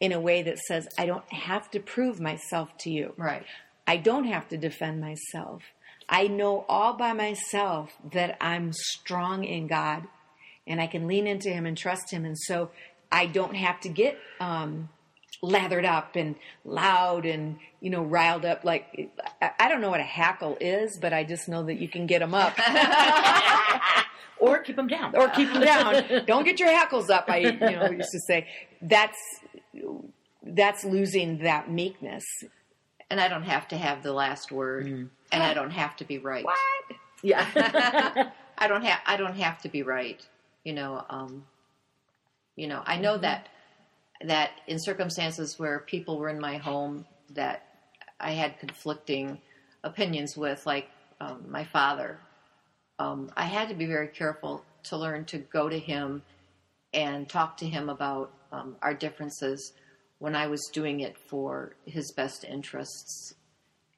in 0.00 0.12
a 0.12 0.20
way 0.20 0.42
that 0.42 0.58
says, 0.58 0.88
I 0.98 1.06
don't 1.06 1.30
have 1.32 1.70
to 1.72 1.80
prove 1.80 2.20
myself 2.20 2.76
to 2.78 2.90
you. 2.90 3.14
Right. 3.16 3.44
I 3.86 3.96
don't 3.96 4.24
have 4.24 4.48
to 4.48 4.56
defend 4.56 5.00
myself. 5.00 5.62
I 6.08 6.26
know 6.26 6.64
all 6.68 6.94
by 6.94 7.12
myself 7.12 7.92
that 8.12 8.36
I'm 8.40 8.72
strong 8.72 9.44
in 9.44 9.66
God 9.66 10.04
and 10.66 10.80
I 10.80 10.86
can 10.86 11.06
lean 11.06 11.26
into 11.26 11.50
Him 11.50 11.66
and 11.66 11.76
trust 11.76 12.10
Him. 12.10 12.24
And 12.24 12.38
so 12.38 12.70
I 13.10 13.26
don't 13.26 13.54
have 13.54 13.80
to 13.80 13.88
get 13.88 14.18
um, 14.40 14.88
lathered 15.42 15.84
up 15.84 16.16
and 16.16 16.36
loud 16.64 17.26
and, 17.26 17.58
you 17.80 17.90
know, 17.90 18.02
riled 18.02 18.44
up. 18.44 18.64
Like, 18.64 19.10
I, 19.40 19.68
don't 19.68 19.80
know 19.80 19.90
what 19.90 20.00
a 20.00 20.04
hackle 20.04 20.56
is, 20.60 20.98
but 21.00 21.12
I 21.12 21.24
just 21.24 21.48
know 21.48 21.64
that 21.64 21.78
you 21.80 21.88
can 21.88 22.06
get 22.06 22.20
them 22.20 22.34
up 22.34 22.58
or 24.38 24.58
keep 24.60 24.76
them 24.76 24.88
down. 24.88 25.16
or 25.16 25.28
keep 25.28 25.52
them 25.52 25.62
down. 25.62 26.24
don't 26.26 26.44
get 26.44 26.58
your 26.58 26.70
hackles 26.70 27.10
up. 27.10 27.26
I, 27.28 27.38
you 27.38 27.52
know, 27.52 27.90
used 27.90 28.12
to 28.12 28.20
say 28.26 28.46
that's, 28.82 29.18
that's 30.42 30.84
losing 30.84 31.38
that 31.38 31.70
meekness. 31.70 32.24
And 33.10 33.20
I 33.20 33.28
don't 33.28 33.44
have 33.44 33.68
to 33.68 33.76
have 33.76 34.02
the 34.02 34.12
last 34.12 34.50
word, 34.50 34.86
and 34.86 35.42
I 35.42 35.54
don't 35.54 35.70
have 35.70 35.96
to 35.96 36.04
be 36.04 36.18
right. 36.18 36.44
What? 36.44 36.56
Yeah. 37.22 37.46
I 38.58 38.68
don't 38.68 38.84
have 38.84 39.00
I 39.06 39.16
don't 39.16 39.36
have 39.36 39.60
to 39.62 39.68
be 39.68 39.82
right. 39.82 40.20
You 40.64 40.72
know, 40.72 41.04
um, 41.10 41.44
you 42.56 42.66
know, 42.66 42.82
I 42.84 42.96
know 42.96 43.18
that 43.18 43.48
that 44.26 44.52
in 44.66 44.78
circumstances 44.78 45.58
where 45.58 45.80
people 45.80 46.18
were 46.18 46.28
in 46.28 46.40
my 46.40 46.56
home 46.56 47.04
that 47.34 47.64
I 48.20 48.32
had 48.32 48.58
conflicting 48.58 49.38
opinions 49.82 50.36
with, 50.36 50.64
like 50.66 50.88
um, 51.20 51.44
my 51.48 51.64
father, 51.64 52.18
um, 52.98 53.30
I 53.36 53.44
had 53.44 53.68
to 53.68 53.74
be 53.74 53.86
very 53.86 54.08
careful 54.08 54.64
to 54.84 54.96
learn 54.96 55.24
to 55.26 55.38
go 55.38 55.68
to 55.68 55.78
him 55.78 56.22
and 56.92 57.28
talk 57.28 57.56
to 57.58 57.66
him 57.66 57.88
about 57.88 58.30
um, 58.54 58.76
our 58.82 58.94
differences 58.94 59.72
when 60.18 60.34
I 60.36 60.46
was 60.46 60.70
doing 60.72 61.00
it 61.00 61.16
for 61.18 61.74
his 61.84 62.12
best 62.12 62.44
interests 62.44 63.34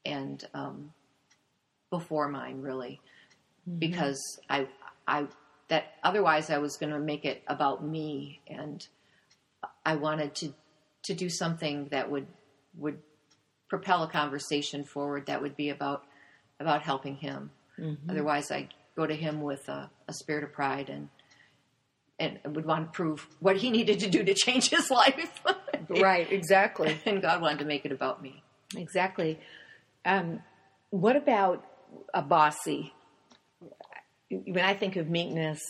and 0.04 0.42
um, 0.54 0.92
before 1.90 2.28
mine, 2.28 2.62
really. 2.62 3.00
Because 3.78 4.20
I 4.48 4.68
I 5.06 5.26
that 5.68 5.94
otherwise 6.02 6.50
I 6.50 6.58
was 6.58 6.76
going 6.76 6.92
to 6.92 7.00
make 7.00 7.24
it 7.24 7.42
about 7.48 7.84
me 7.84 8.40
and 8.46 8.86
I 9.84 9.96
wanted 9.96 10.34
to 10.36 10.54
to 11.04 11.14
do 11.14 11.28
something 11.28 11.88
that 11.90 12.10
would 12.10 12.26
would 12.76 12.98
propel 13.68 14.04
a 14.04 14.08
conversation 14.08 14.84
forward 14.84 15.26
that 15.26 15.42
would 15.42 15.56
be 15.56 15.70
about 15.70 16.04
about 16.60 16.82
helping 16.82 17.16
him. 17.16 17.50
Otherwise, 18.08 18.50
I 18.50 18.68
go 18.96 19.06
to 19.06 19.14
him 19.14 19.42
with 19.42 19.68
a, 19.68 19.90
a 20.08 20.12
spirit 20.12 20.44
of 20.44 20.52
pride 20.52 20.88
and 20.88 21.08
and 22.18 22.38
would 22.44 22.64
want 22.64 22.86
to 22.86 22.96
prove 22.96 23.26
what 23.40 23.56
he 23.56 23.70
needed 23.70 24.00
to 24.00 24.10
do 24.10 24.24
to 24.24 24.34
change 24.34 24.70
his 24.70 24.90
life. 24.90 25.42
Right, 25.88 26.32
exactly. 26.32 26.98
and 27.06 27.22
God 27.22 27.40
wanted 27.40 27.60
to 27.60 27.64
make 27.64 27.84
it 27.84 27.92
about 27.92 28.20
me. 28.20 28.42
Exactly. 28.76 29.38
Um, 30.04 30.40
what 30.90 31.14
about 31.14 31.64
a 32.12 32.22
bossy? 32.22 32.92
When 34.30 34.64
I 34.64 34.74
think 34.74 34.96
of 34.96 35.08
meekness, 35.08 35.60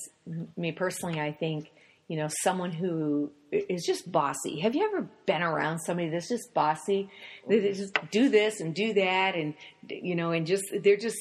me 0.56 0.72
personally, 0.72 1.20
I 1.20 1.32
think 1.32 1.70
you 2.08 2.16
know 2.16 2.28
someone 2.42 2.72
who 2.72 3.30
is 3.52 3.84
just 3.84 4.10
bossy. 4.10 4.60
Have 4.60 4.74
you 4.74 4.86
ever 4.86 5.08
been 5.26 5.42
around 5.42 5.80
somebody 5.80 6.08
that's 6.08 6.28
just 6.28 6.54
bossy? 6.54 7.10
They 7.46 7.58
they 7.58 7.72
just 7.72 7.98
do 8.10 8.30
this 8.30 8.60
and 8.60 8.74
do 8.74 8.94
that, 8.94 9.34
and 9.34 9.54
you 9.88 10.14
know, 10.14 10.30
and 10.30 10.46
just 10.46 10.64
they're 10.82 10.96
just 10.96 11.18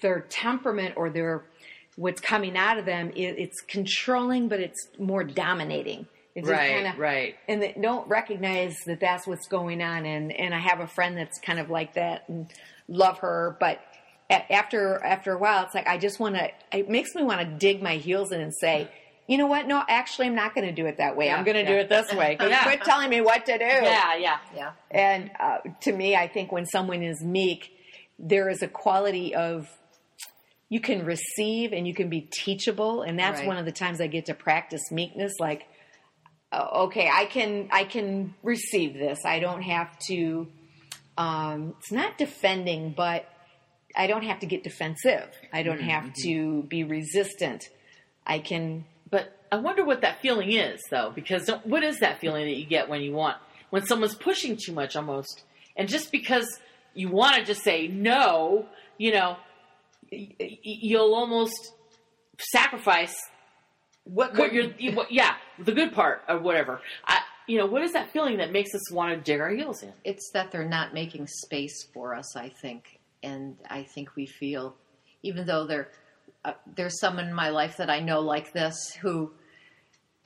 their 0.00 0.20
temperament 0.20 0.94
or 0.96 1.10
their 1.10 1.44
what's 1.98 2.20
coming 2.20 2.56
out 2.56 2.78
of 2.78 2.84
them. 2.84 3.10
It, 3.10 3.38
it's 3.38 3.60
controlling, 3.62 4.48
but 4.48 4.60
it's 4.60 4.88
more 4.98 5.24
dominating. 5.24 6.06
It's 6.34 6.48
Right, 6.48 6.70
kinda- 6.70 6.94
right. 6.96 7.34
and 7.48 7.60
they 7.60 7.72
don't 7.80 8.06
recognize 8.08 8.76
that 8.86 9.00
that's 9.00 9.26
what's 9.26 9.48
going 9.48 9.82
on. 9.82 10.06
And 10.06 10.30
and 10.32 10.54
I 10.54 10.58
have 10.58 10.78
a 10.80 10.86
friend 10.86 11.16
that's 11.18 11.38
kind 11.40 11.58
of 11.58 11.68
like 11.70 11.94
that, 11.94 12.28
and 12.28 12.46
love 12.86 13.18
her, 13.18 13.56
but 13.58 13.80
a- 14.30 14.52
after 14.52 15.02
after 15.04 15.32
a 15.32 15.38
while, 15.38 15.64
it's 15.64 15.74
like 15.74 15.88
I 15.88 15.98
just 15.98 16.20
want 16.20 16.36
to. 16.36 16.50
It 16.72 16.88
makes 16.88 17.14
me 17.16 17.24
want 17.24 17.40
to 17.40 17.46
dig 17.46 17.82
my 17.82 17.96
heels 17.96 18.30
in 18.32 18.40
and 18.40 18.52
say. 18.54 18.88
You 19.30 19.36
know 19.36 19.46
what? 19.46 19.66
No, 19.66 19.82
actually, 19.90 20.26
I'm 20.28 20.34
not 20.34 20.54
going 20.54 20.66
to 20.66 20.72
do 20.72 20.86
it 20.86 20.96
that 20.96 21.14
way. 21.14 21.30
I'm 21.30 21.44
going 21.44 21.58
to 21.62 21.66
do 21.70 21.76
it 21.76 21.90
this 21.90 22.10
way. 22.14 22.36
'Cause 22.36 22.48
Yeah. 22.50 22.62
Quit 22.62 22.80
telling 22.82 23.10
me 23.10 23.20
what 23.20 23.44
to 23.44 23.58
do. 23.58 23.62
Yeah, 23.64 24.16
yeah. 24.16 24.38
Yeah. 24.56 24.70
And 24.90 25.30
uh, 25.38 25.58
to 25.82 25.92
me, 25.92 26.16
I 26.16 26.28
think 26.28 26.50
when 26.50 26.64
someone 26.64 27.02
is 27.02 27.22
meek, 27.22 27.70
there 28.18 28.48
is 28.48 28.62
a 28.62 28.68
quality 28.68 29.34
of 29.34 29.68
you 30.68 30.80
can 30.80 31.04
receive 31.04 31.72
and 31.72 31.86
you 31.86 31.94
can 31.94 32.08
be 32.08 32.20
teachable, 32.20 33.02
and 33.02 33.18
that's 33.18 33.40
Right. 33.40 33.46
one 33.48 33.56
of 33.56 33.64
the 33.64 33.72
times 33.72 34.00
I 34.00 34.06
get 34.06 34.26
to 34.26 34.34
practice 34.34 34.82
meekness. 34.90 35.32
Like, 35.40 35.66
uh, 36.52 36.68
okay, 36.84 37.08
I 37.12 37.24
can 37.26 37.68
I 37.72 37.84
can 37.84 38.34
receive 38.42 38.94
this. 38.94 39.18
I 39.24 39.38
don't 39.40 39.62
have 39.62 39.98
to. 40.08 40.48
Um, 41.16 41.74
it's 41.78 41.90
not 41.90 42.16
defending, 42.18 42.92
but 42.96 43.26
I 43.96 44.06
don't 44.06 44.24
have 44.24 44.40
to 44.40 44.46
get 44.46 44.62
defensive. 44.62 45.28
I 45.52 45.62
don't 45.62 45.80
have 45.80 46.12
to 46.24 46.62
be 46.64 46.84
resistant. 46.84 47.68
I 48.26 48.38
can. 48.38 48.84
But 49.10 49.34
I 49.50 49.56
wonder 49.56 49.84
what 49.84 50.02
that 50.02 50.20
feeling 50.20 50.52
is, 50.52 50.80
though, 50.90 51.10
because 51.14 51.48
what 51.64 51.82
is 51.82 52.00
that 52.00 52.20
feeling 52.20 52.44
that 52.46 52.56
you 52.56 52.66
get 52.66 52.88
when 52.88 53.00
you 53.00 53.12
want 53.12 53.36
when 53.70 53.84
someone's 53.86 54.14
pushing 54.14 54.56
too 54.62 54.72
much, 54.72 54.96
almost, 54.96 55.44
and 55.76 55.88
just 55.88 56.12
because 56.12 56.60
you 56.94 57.08
want 57.08 57.36
to 57.36 57.44
just 57.44 57.62
say 57.62 57.88
no, 57.88 58.66
you 58.98 59.12
know, 59.12 59.36
you'll 60.10 61.14
almost 61.14 61.72
sacrifice 62.38 63.14
What, 64.04 64.36
what 64.36 64.52
you're, 64.52 64.70
you- 64.78 64.92
what, 64.92 65.10
yeah, 65.12 65.34
the 65.58 65.72
good 65.72 65.92
part 65.92 66.22
or 66.28 66.38
whatever. 66.38 66.80
I, 67.06 67.20
you 67.46 67.58
know, 67.58 67.66
what 67.66 67.82
is 67.82 67.92
that 67.92 68.10
feeling 68.12 68.38
that 68.38 68.52
makes 68.52 68.74
us 68.74 68.90
want 68.92 69.14
to 69.14 69.20
dig 69.32 69.40
our 69.40 69.50
heels 69.50 69.82
in? 69.82 69.92
it's 70.04 70.30
that 70.34 70.50
they're 70.50 70.68
not 70.68 70.92
making 70.94 71.26
space 71.26 71.84
for 71.94 72.14
us 72.14 72.36
i 72.36 72.48
think 72.48 73.00
and 73.22 73.56
i 73.70 73.82
think 73.82 74.14
we 74.16 74.26
feel 74.26 74.76
even 75.22 75.46
though 75.46 75.66
there 75.66 75.88
uh, 76.44 76.52
there's 76.76 77.00
some 77.00 77.18
in 77.18 77.32
my 77.32 77.48
life 77.48 77.76
that 77.78 77.90
i 77.90 78.00
know 78.00 78.20
like 78.20 78.52
this 78.52 78.76
who 79.00 79.32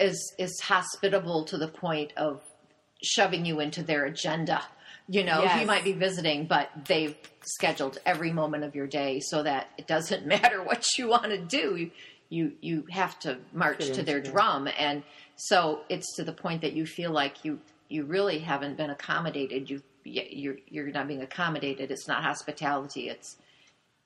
is 0.00 0.34
is 0.38 0.60
hospitable 0.62 1.44
to 1.44 1.56
the 1.56 1.68
point 1.68 2.12
of 2.16 2.40
shoving 3.02 3.44
you 3.44 3.58
into 3.60 3.82
their 3.82 4.04
agenda. 4.04 4.62
You 5.12 5.24
know, 5.24 5.42
Yes. 5.42 5.60
you 5.60 5.66
might 5.66 5.84
be 5.84 5.92
visiting, 5.92 6.46
but 6.46 6.70
they've 6.86 7.14
scheduled 7.42 7.98
every 8.06 8.32
moment 8.32 8.64
of 8.64 8.74
your 8.74 8.86
day 8.86 9.20
so 9.20 9.42
that 9.42 9.68
it 9.76 9.86
doesn't 9.86 10.24
matter 10.36 10.62
what 10.62 10.86
you 10.96 11.06
want 11.08 11.24
to 11.24 11.38
do. 11.38 11.76
You 11.76 11.90
you, 12.30 12.52
you 12.62 12.86
have 12.90 13.18
to 13.20 13.36
march 13.52 13.84
to 13.90 14.02
their 14.02 14.20
drum, 14.22 14.66
and 14.78 15.02
so 15.36 15.80
it's 15.90 16.16
to 16.16 16.24
the 16.24 16.32
point 16.32 16.62
that 16.62 16.72
you 16.72 16.86
feel 16.86 17.10
like 17.12 17.44
you 17.44 17.60
you 17.90 18.04
really 18.04 18.38
haven't 18.38 18.78
been 18.78 18.88
accommodated. 18.88 19.68
You 19.68 19.82
you're 20.04 20.56
you're 20.66 20.86
not 20.86 21.08
being 21.08 21.20
accommodated. 21.20 21.90
It's 21.90 22.08
not 22.08 22.22
hospitality. 22.22 23.10
It's 23.10 23.36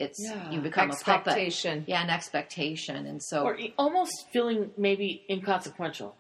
it's 0.01 0.19
Yeah. 0.21 0.51
you 0.51 0.61
become 0.61 0.91
a 0.91 0.97
puppet. 0.97 1.35
Yeah, 1.87 2.03
an 2.03 2.11
expectation, 2.11 3.07
and 3.07 3.23
so 3.23 3.45
or 3.45 3.57
almost 3.79 4.13
feeling 4.33 4.73
maybe 4.77 5.23
inconsequential, 5.31 6.17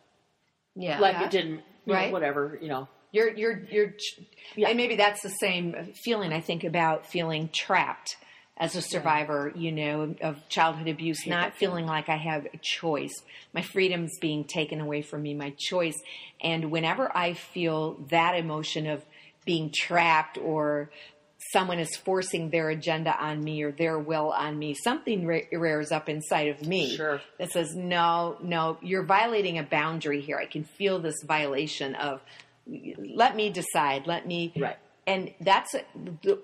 yeah, 0.76 1.00
like 1.00 1.14
Yeah. 1.14 1.24
it 1.24 1.30
didn't, 1.32 1.60
you 1.86 1.92
Right. 1.92 2.06
know, 2.06 2.12
whatever, 2.12 2.56
you 2.62 2.68
know. 2.68 2.86
You're 3.12 3.34
you're 3.34 3.60
you're, 3.70 3.92
Yeah. 4.54 4.68
and 4.68 4.76
maybe 4.76 4.96
that's 4.96 5.22
the 5.22 5.30
same 5.30 5.92
feeling 6.04 6.32
I 6.32 6.40
think 6.40 6.64
about 6.64 7.06
feeling 7.06 7.48
trapped 7.52 8.16
as 8.58 8.74
a 8.74 8.80
survivor, 8.82 9.52
you 9.54 9.70
know, 9.70 10.14
of 10.22 10.48
childhood 10.48 10.88
abuse, 10.88 11.26
not 11.26 11.54
feeling 11.54 11.84
like 11.86 12.08
I 12.08 12.16
have 12.16 12.46
a 12.46 12.56
choice. 12.62 13.12
My 13.52 13.60
freedom's 13.62 14.18
being 14.18 14.44
taken 14.44 14.80
away 14.80 15.02
from 15.02 15.22
me, 15.22 15.34
my 15.34 15.54
choice. 15.58 15.96
And 16.40 16.70
whenever 16.70 17.14
I 17.14 17.34
feel 17.34 17.94
that 18.08 18.34
emotion 18.34 18.86
of 18.86 19.04
being 19.44 19.70
trapped 19.74 20.38
or 20.38 20.90
someone 21.52 21.78
is 21.78 21.94
forcing 21.96 22.48
their 22.48 22.70
agenda 22.70 23.14
on 23.22 23.44
me 23.44 23.62
or 23.62 23.72
their 23.72 23.98
will 23.98 24.32
on 24.32 24.58
me, 24.58 24.72
something 24.74 25.26
re- 25.26 25.46
rears 25.52 25.92
up 25.92 26.08
inside 26.08 26.48
of 26.48 26.66
me 26.66 26.96
Sure. 26.96 27.20
that 27.38 27.50
says, 27.52 27.74
no, 27.76 28.38
no, 28.42 28.78
you're 28.80 29.04
violating 29.04 29.58
a 29.58 29.62
boundary 29.62 30.22
here. 30.22 30.38
I 30.38 30.46
can 30.46 30.64
feel 30.64 30.98
this 30.98 31.22
violation 31.24 31.94
of, 31.94 32.22
let 32.66 33.36
me 33.36 33.50
decide, 33.50 34.06
let 34.06 34.26
me. 34.26 34.52
Right. 34.56 34.76
And 35.06 35.32
that's 35.40 35.72
the, 36.22 36.40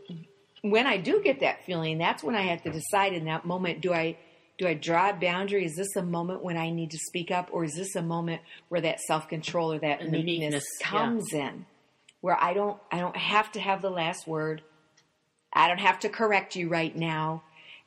when 0.62 0.86
I 0.86 0.96
do 0.96 1.20
get 1.22 1.40
that 1.40 1.64
feeling, 1.64 1.98
that's 1.98 2.22
when 2.22 2.34
I 2.34 2.42
have 2.42 2.62
to 2.62 2.70
decide 2.70 3.12
in 3.12 3.24
that 3.26 3.44
moment, 3.44 3.80
do 3.80 3.92
I. 3.92 4.16
Do 4.58 4.68
I 4.68 4.74
draw 4.74 5.10
a 5.10 5.12
boundary? 5.14 5.64
Is 5.64 5.74
this 5.74 5.96
a 5.96 6.02
moment 6.02 6.44
when 6.44 6.56
I 6.56 6.70
need 6.70 6.90
to 6.90 6.98
speak 7.08 7.30
up, 7.32 7.48
or 7.52 7.64
is 7.64 7.74
this 7.74 7.96
a 7.96 8.02
moment 8.02 8.42
where 8.68 8.82
that 8.82 9.00
self 9.00 9.26
control 9.26 9.72
or 9.72 9.78
that 9.80 10.02
And 10.02 10.12
meekness, 10.12 10.26
meekness, 10.26 10.64
yeah. 10.80 10.86
comes 10.86 11.32
in, 11.32 11.66
where 12.20 12.40
I 12.40 12.52
don't 12.52 12.78
I 12.92 13.00
don't 13.00 13.16
have 13.16 13.50
to 13.52 13.60
have 13.60 13.82
the 13.82 13.90
last 13.90 14.28
word. 14.28 14.62
I 15.52 15.68
don't 15.68 15.80
have 15.80 15.98
to 16.00 16.08
correct 16.10 16.54
you 16.54 16.68
right 16.68 16.94
now. 16.94 17.42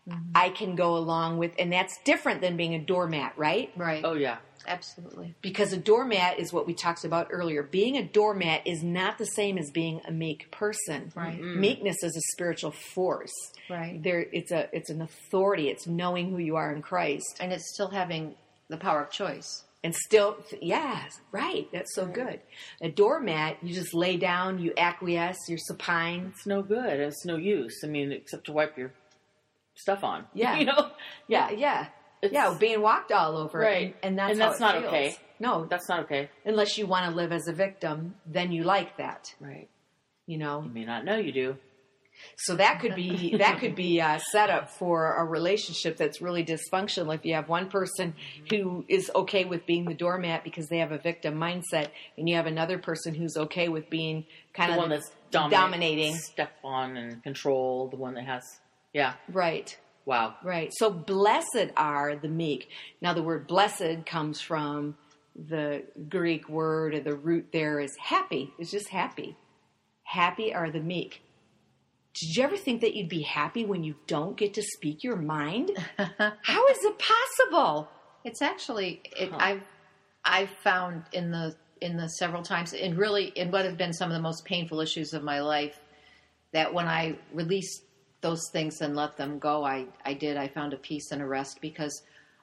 Mm-hmm. 0.09 0.31
I 0.35 0.49
can 0.49 0.75
go 0.75 0.97
along 0.97 1.37
with, 1.39 1.53
and 1.57 1.73
that's 1.73 1.97
different 2.03 2.41
than 2.41 2.57
being 2.57 2.75
a 2.75 2.79
doormat, 2.79 3.33
right? 3.37 3.71
right, 3.75 4.03
Oh 4.05 4.13
yeah, 4.13 4.37
absolutely, 4.67 5.33
Because 5.41 5.73
a 5.73 5.77
doormat 5.77 6.37
is 6.39 6.53
what 6.53 6.67
we 6.67 6.73
talked 6.75 7.05
about 7.05 7.29
earlier. 7.31 7.63
Being 7.63 7.97
a 7.97 8.03
doormat 8.03 8.67
is 8.67 8.83
not 8.83 9.17
the 9.17 9.25
same 9.25 9.57
as 9.57 9.71
being 9.71 10.01
a 10.07 10.11
meek 10.11 10.51
person. 10.51 11.11
Right. 11.15 11.41
Mm-hmm. 11.41 11.59
Meekness 11.59 12.03
is 12.03 12.15
a 12.15 12.21
spiritual 12.33 12.71
force. 12.71 13.33
right, 13.69 14.01
There, 14.03 14.25
it's 14.31 14.51
a, 14.51 14.69
it's 14.75 14.91
an 14.91 15.01
authority. 15.01 15.69
It's 15.69 15.87
knowing 15.87 16.29
who 16.29 16.37
you 16.37 16.55
are 16.55 16.71
in 16.71 16.81
Christ, 16.83 17.37
and 17.39 17.51
it's 17.51 17.73
still 17.73 17.89
having 17.89 18.35
the 18.69 18.77
power 18.77 19.01
of 19.01 19.09
choice. 19.11 19.63
and 19.83 19.93
still, 19.95 20.37
yeah, 20.61 21.03
right. 21.31 21.67
That's 21.71 21.93
so 21.95 22.05
good. 22.07 22.39
A 22.81 22.89
doormat, 22.89 23.57
you 23.63 23.73
just 23.73 23.93
lay 23.93 24.17
down, 24.17 24.59
you 24.59 24.73
acquiesce, 24.77 25.37
you're 25.47 25.59
supine. 25.59 26.31
it's 26.33 26.45
no 26.47 26.61
good. 26.63 26.99
It's 26.99 27.25
no 27.25 27.37
use. 27.37 27.81
I 27.83 27.87
mean, 27.87 28.11
except 28.11 28.45
to 28.45 28.51
wipe 28.51 28.77
your 28.77 28.91
stuff 29.75 30.03
on. 30.03 30.25
Yeah. 30.33 30.57
you 30.57 30.65
know. 30.65 30.91
Yeah, 31.27 31.51
yeah, 31.51 31.87
It's- 32.21 32.31
yeah. 32.33 32.55
Being 32.59 32.81
walked 32.81 33.11
all 33.11 33.37
over, 33.37 33.59
Right. 33.59 33.95
And, 34.03 34.11
and 34.11 34.19
that's 34.19 34.31
And 34.31 34.41
that's 34.41 34.59
not 34.59 34.73
feels. 34.75 34.85
okay. 34.87 35.15
No, 35.39 35.65
That's 35.65 35.89
not 35.89 35.99
okay. 36.05 36.29
unless 36.45 36.77
you 36.77 36.87
want 36.87 37.09
to 37.09 37.15
live 37.15 37.31
as 37.33 37.47
a 37.49 37.53
victim, 37.53 38.15
then 38.25 38.51
you 38.53 38.63
like 38.63 38.97
that. 38.97 39.35
Right. 39.41 39.67
You 40.27 40.37
know, 40.37 40.63
You 40.63 40.69
may 40.71 40.85
not 40.85 41.03
know 41.03 41.17
you 41.17 41.33
do. 41.33 41.57
so 42.37 42.55
that 42.55 42.79
could 42.79 42.95
be 42.95 43.35
that 43.37 43.59
could 43.59 43.75
be 43.75 43.99
uh, 43.99 44.17
set 44.31 44.49
up 44.49 44.69
for 44.71 45.15
a 45.17 45.25
relationship 45.25 45.97
that's 45.97 46.21
really 46.21 46.45
dysfunctional. 46.45 47.13
If 47.13 47.25
you 47.25 47.33
have 47.33 47.49
one 47.49 47.67
person 47.69 48.13
who 48.49 48.85
is 48.87 49.11
okay 49.13 49.43
with 49.43 49.65
being 49.65 49.83
the 49.83 49.93
doormat 49.93 50.45
because 50.45 50.69
they 50.69 50.77
have 50.77 50.93
a 50.93 50.97
victim 50.97 51.35
mindset, 51.35 51.89
and 52.17 52.29
you 52.29 52.35
have 52.37 52.45
another 52.45 52.77
person 52.79 53.13
who's 53.13 53.35
okay 53.35 53.67
with 53.67 53.89
being 53.89 54.25
kind 54.53 54.69
The 54.71 54.75
of 54.75 54.79
one 54.79 54.89
that's 54.91 55.11
dominate, 55.31 55.59
dominating. 55.59 56.15
step 56.15 56.51
on 56.63 56.95
and 56.95 57.21
control. 57.21 57.89
The 57.89 57.97
one 57.97 58.13
that 58.13 58.23
has. 58.25 58.43
Yeah. 58.95 59.13
right. 59.29 59.77
Wow. 60.05 60.35
Right. 60.41 60.71
So 60.77 60.89
blessed 60.89 61.71
are 61.75 62.15
the 62.15 62.29
meek. 62.29 62.69
Now 63.01 63.13
the 63.13 63.21
word 63.23 63.45
blessed 63.45 64.05
comes 64.05 64.39
from 64.39 64.95
the 65.35 65.83
Greek 66.09 66.47
word 66.47 66.93
or 66.93 67.01
the 67.01 67.15
root 67.15 67.47
there 67.51 67.81
is 67.81 67.93
happy. 67.99 68.53
It's 68.57 68.71
just 68.71 68.87
happy. 68.87 69.35
Happy 70.03 70.53
are 70.53 70.71
the 70.71 70.79
meek. 70.79 71.23
Did 72.13 72.37
you 72.37 72.43
ever 72.43 72.55
think 72.55 72.79
that 72.81 72.95
you'd 72.95 73.09
be 73.09 73.23
happy 73.23 73.65
when 73.65 73.83
you 73.83 73.95
don't 74.07 74.37
get 74.37 74.53
to 74.53 74.61
speak 74.61 75.03
your 75.03 75.17
mind? 75.17 75.71
How 75.97 76.67
is 76.67 76.77
it 76.83 76.97
possible? 76.97 77.89
It's 78.23 78.41
actually 78.41 79.01
it, 79.19 79.31
Huh. 79.31 79.37
I've 79.39 79.63
I've 80.23 80.51
found 80.63 81.03
in 81.11 81.31
the 81.31 81.53
in 81.81 81.97
the 81.97 82.07
several 82.07 82.43
times 82.43 82.71
and 82.71 82.97
really 82.97 83.25
in 83.35 83.51
what 83.51 83.65
have 83.65 83.77
been 83.77 83.91
some 83.91 84.09
of 84.09 84.15
the 84.15 84.21
most 84.21 84.45
painful 84.45 84.79
issues 84.79 85.13
of 85.13 85.21
my 85.21 85.41
life 85.41 85.77
that 86.53 86.73
when 86.73 86.87
I 86.87 87.17
released 87.33 87.81
those 88.25 88.49
things 88.51 88.81
and 88.81 88.95
let 88.95 89.17
them 89.17 89.37
go, 89.37 89.63
I 89.63 89.85
I 90.03 90.13
did. 90.15 90.35
I 90.35 90.47
found 90.47 90.73
a 90.73 90.77
peace 90.77 91.11
and 91.11 91.21
a 91.21 91.25
rest 91.27 91.59
because 91.61 92.01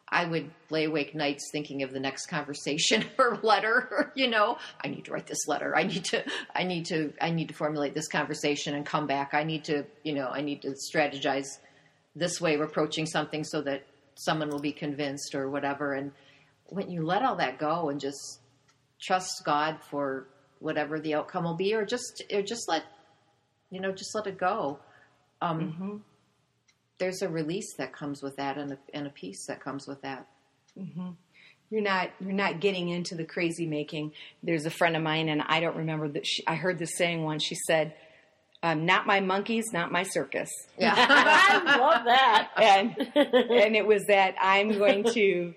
I 0.08 0.26
would 0.26 0.50
lay 0.70 0.84
awake 0.84 1.14
nights 1.14 1.48
thinking 1.50 1.82
of 1.82 1.90
the 1.90 1.98
next 1.98 2.26
conversation 2.26 3.04
or 3.18 3.38
letter. 3.42 3.88
or, 3.90 4.12
You 4.14 4.28
know, 4.28 4.58
I 4.84 4.88
need 4.88 5.06
to 5.06 5.12
write 5.12 5.26
this 5.26 5.48
letter. 5.48 5.74
I 5.74 5.82
need 5.82 6.04
to. 6.06 6.22
I 6.54 6.62
need 6.62 6.86
to. 6.86 7.12
I 7.20 7.30
need 7.30 7.48
to 7.48 7.54
formulate 7.54 7.94
this 7.94 8.08
conversation 8.08 8.74
and 8.76 8.86
come 8.86 9.06
back. 9.08 9.34
I 9.34 9.42
need 9.42 9.64
to. 9.64 9.84
You 10.04 10.14
know, 10.14 10.28
I 10.28 10.40
need 10.42 10.62
to 10.62 10.74
strategize 10.94 11.48
this 12.14 12.40
way 12.40 12.54
of 12.54 12.60
approaching 12.60 13.06
something 13.06 13.42
so 13.42 13.62
that 13.62 13.82
someone 14.14 14.50
will 14.50 14.60
be 14.60 14.72
convinced 14.72 15.34
or 15.34 15.50
whatever. 15.50 15.94
And 15.94 16.12
when 16.66 16.90
you 16.90 17.02
let 17.04 17.22
all 17.22 17.36
that 17.36 17.58
go 17.58 17.88
and 17.88 17.98
just 17.98 18.40
trust 19.00 19.42
God 19.44 19.78
for 19.90 20.28
whatever 20.60 21.00
the 21.00 21.14
outcome 21.14 21.42
will 21.42 21.56
be, 21.56 21.74
or 21.74 21.84
just 21.84 22.22
or 22.32 22.42
just 22.42 22.68
let 22.68 22.84
you 23.70 23.80
know, 23.80 23.90
just 23.90 24.14
let 24.14 24.26
it 24.26 24.38
go. 24.38 24.78
Um, 25.42 26.02
There's 26.98 27.22
a 27.22 27.28
release 27.28 27.74
that 27.78 27.92
comes 27.92 28.22
with 28.22 28.36
that, 28.36 28.56
and 28.58 28.72
a, 28.72 28.78
and 28.94 29.06
a 29.06 29.10
peace 29.10 29.46
that 29.46 29.60
comes 29.60 29.86
with 29.88 30.00
that. 30.02 30.26
You're 31.70 31.82
not 31.82 32.10
you're 32.20 32.32
not 32.32 32.60
getting 32.60 32.90
into 32.90 33.14
the 33.14 33.24
crazy 33.24 33.66
making. 33.66 34.12
There's 34.42 34.66
a 34.66 34.70
friend 34.70 34.94
of 34.96 35.02
mine, 35.02 35.28
and 35.28 35.42
I 35.42 35.60
don't 35.60 35.76
remember 35.76 36.08
that. 36.08 36.26
She, 36.26 36.46
I 36.46 36.54
heard 36.54 36.78
this 36.78 36.96
saying 36.96 37.24
once. 37.24 37.42
She 37.42 37.56
said, 37.66 37.94
um, 38.62 38.84
"Not 38.86 39.06
my 39.06 39.20
monkeys, 39.20 39.64
not 39.72 39.90
my 39.90 40.02
circus." 40.02 40.50
Yeah, 40.78 40.94
I 40.96 41.78
love 41.78 42.04
that. 42.04 42.50
and 42.56 42.96
and 43.50 43.76
it 43.76 43.86
was 43.86 44.04
that 44.08 44.34
I'm 44.40 44.76
going 44.78 45.04
to 45.14 45.54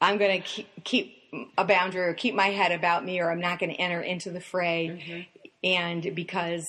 I'm 0.00 0.18
going 0.18 0.40
to 0.40 0.46
keep, 0.46 0.68
keep 0.84 1.16
a 1.58 1.64
boundary 1.64 2.06
or 2.06 2.14
keep 2.14 2.34
my 2.34 2.48
head 2.48 2.72
about 2.72 3.04
me, 3.04 3.20
or 3.20 3.30
I'm 3.30 3.40
not 3.40 3.58
going 3.58 3.70
to 3.70 3.80
enter 3.80 4.00
into 4.00 4.30
the 4.30 4.40
fray, 4.40 5.26
and 5.62 6.14
because 6.14 6.64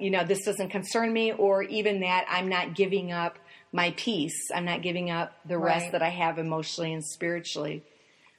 you 0.00 0.10
know 0.10 0.24
this 0.24 0.44
doesn't 0.44 0.70
concern 0.70 1.12
me, 1.12 1.32
or 1.32 1.62
even 1.62 2.00
that 2.00 2.26
I'm 2.28 2.48
not 2.48 2.74
giving 2.74 3.12
up 3.12 3.38
my 3.72 3.92
peace, 3.96 4.50
I'm 4.54 4.64
not 4.64 4.82
giving 4.82 5.10
up 5.10 5.32
the 5.46 5.58
rest 5.58 5.84
Right. 5.84 5.92
that 5.92 6.02
I 6.02 6.08
have 6.08 6.38
emotionally 6.38 6.92
and 6.92 7.04
spiritually. 7.04 7.82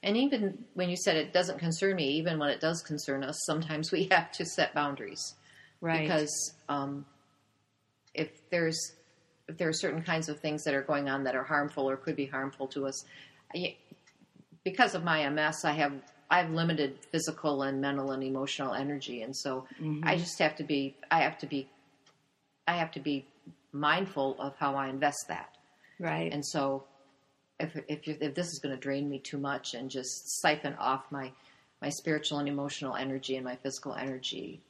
and 0.02 0.16
even 0.16 0.64
when 0.74 0.88
you 0.88 0.96
said 0.96 1.16
it 1.16 1.32
doesn't 1.32 1.58
concern 1.58 1.96
me, 1.96 2.08
even 2.12 2.38
when 2.38 2.48
it 2.50 2.60
does 2.60 2.82
concern 2.82 3.22
us, 3.22 3.38
sometimes 3.44 3.92
we 3.92 4.04
have 4.10 4.32
to 4.32 4.44
set 4.44 4.74
boundaries. 4.74 5.34
Right. 5.82 6.02
because 6.02 6.54
um, 6.68 7.06
if 8.14 8.28
there's 8.50 8.78
if 9.48 9.56
there 9.56 9.68
are 9.68 9.72
certain 9.72 10.02
kinds 10.02 10.28
of 10.28 10.38
things 10.40 10.62
that 10.64 10.74
are 10.74 10.82
going 10.82 11.08
on 11.08 11.24
that 11.24 11.34
are 11.34 11.42
harmful 11.42 11.88
or 11.88 11.96
could 11.96 12.16
be 12.16 12.26
harmful 12.26 12.68
to 12.68 12.86
us, 12.86 13.04
I, 13.54 13.76
because 14.64 14.94
of 14.94 15.02
my 15.02 15.28
MS, 15.28 15.64
I 15.64 15.72
have 15.72 15.92
I 16.30 16.38
have 16.38 16.50
limited 16.50 16.98
physical 17.10 17.62
and 17.62 17.80
mental 17.80 18.12
and 18.12 18.22
emotional 18.22 18.74
energy, 18.74 19.22
and 19.22 19.36
so 19.36 19.66
I 20.04 20.16
just 20.16 20.38
have 20.38 20.56
to 20.56 20.64
be 20.64 20.96
I 21.10 21.20
have 21.22 21.38
to 21.38 21.46
be 21.46 21.68
I 22.68 22.74
have 22.74 22.92
to 22.92 23.00
be 23.00 23.26
mindful 23.72 24.36
of 24.38 24.54
how 24.56 24.76
I 24.76 24.88
invest 24.88 25.26
that, 25.28 25.56
right. 25.98 26.32
and 26.32 26.44
so 26.44 26.84
if 27.58 27.76
if, 27.88 28.08
if 28.08 28.34
this 28.34 28.46
is 28.48 28.58
going 28.58 28.74
to 28.74 28.80
drain 28.80 29.08
me 29.08 29.18
too 29.18 29.38
much 29.38 29.74
and 29.74 29.90
just 29.90 30.40
siphon 30.40 30.74
off 30.78 31.04
my 31.10 31.32
my 31.82 31.88
spiritual 31.88 32.38
and 32.38 32.48
emotional 32.48 32.94
energy 32.94 33.36
and 33.36 33.44
my 33.44 33.56
physical 33.56 33.94
energy, 33.94 34.60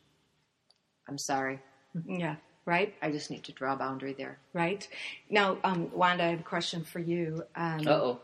I'm 1.08 1.18
sorry. 1.18 1.60
yeah. 2.06 2.36
Right. 2.66 2.94
I 3.02 3.10
just 3.10 3.30
need 3.30 3.42
to 3.44 3.52
draw 3.52 3.72
a 3.72 3.76
boundary 3.76 4.12
there. 4.12 4.38
Right. 4.52 4.86
Now, 5.28 5.58
um, 5.64 5.90
Wanda, 5.92 6.24
I 6.24 6.28
have 6.28 6.40
a 6.40 6.44
question 6.44 6.84
for 6.84 7.00
you. 7.00 7.42
Um, 7.56 7.88
Uh 7.88 8.14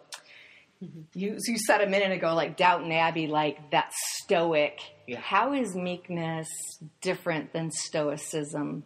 oh. 0.82 0.88
You 1.14 1.38
you 1.46 1.58
said 1.58 1.80
a 1.80 1.86
minute 1.88 2.12
ago, 2.12 2.34
like 2.34 2.56
Downton 2.56 2.92
Abbey, 2.92 3.26
like 3.26 3.70
that 3.70 3.92
stoic. 4.22 4.78
Yeah. 5.06 5.20
How 5.20 5.52
is 5.54 5.74
meekness 5.74 6.48
different 7.00 7.52
than 7.52 7.70
stoicism? 7.70 8.84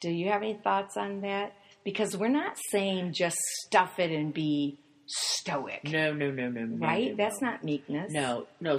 Do 0.00 0.10
you 0.10 0.28
have 0.30 0.42
any 0.42 0.54
thoughts 0.54 0.96
on 0.96 1.22
that? 1.22 1.54
Because 1.84 2.16
we're 2.16 2.28
not 2.28 2.56
saying 2.70 3.12
just 3.14 3.36
stuff 3.66 3.98
it 3.98 4.10
and 4.10 4.32
be 4.32 4.78
stoic, 5.06 5.84
No, 5.84 6.12
no, 6.14 6.30
no, 6.30 6.48
no, 6.48 6.64
no. 6.64 6.86
right? 6.86 7.10
no, 7.10 7.16
That's 7.16 7.40
no. 7.42 7.50
not 7.50 7.64
meekness. 7.64 8.10
No, 8.12 8.46
no, 8.60 8.78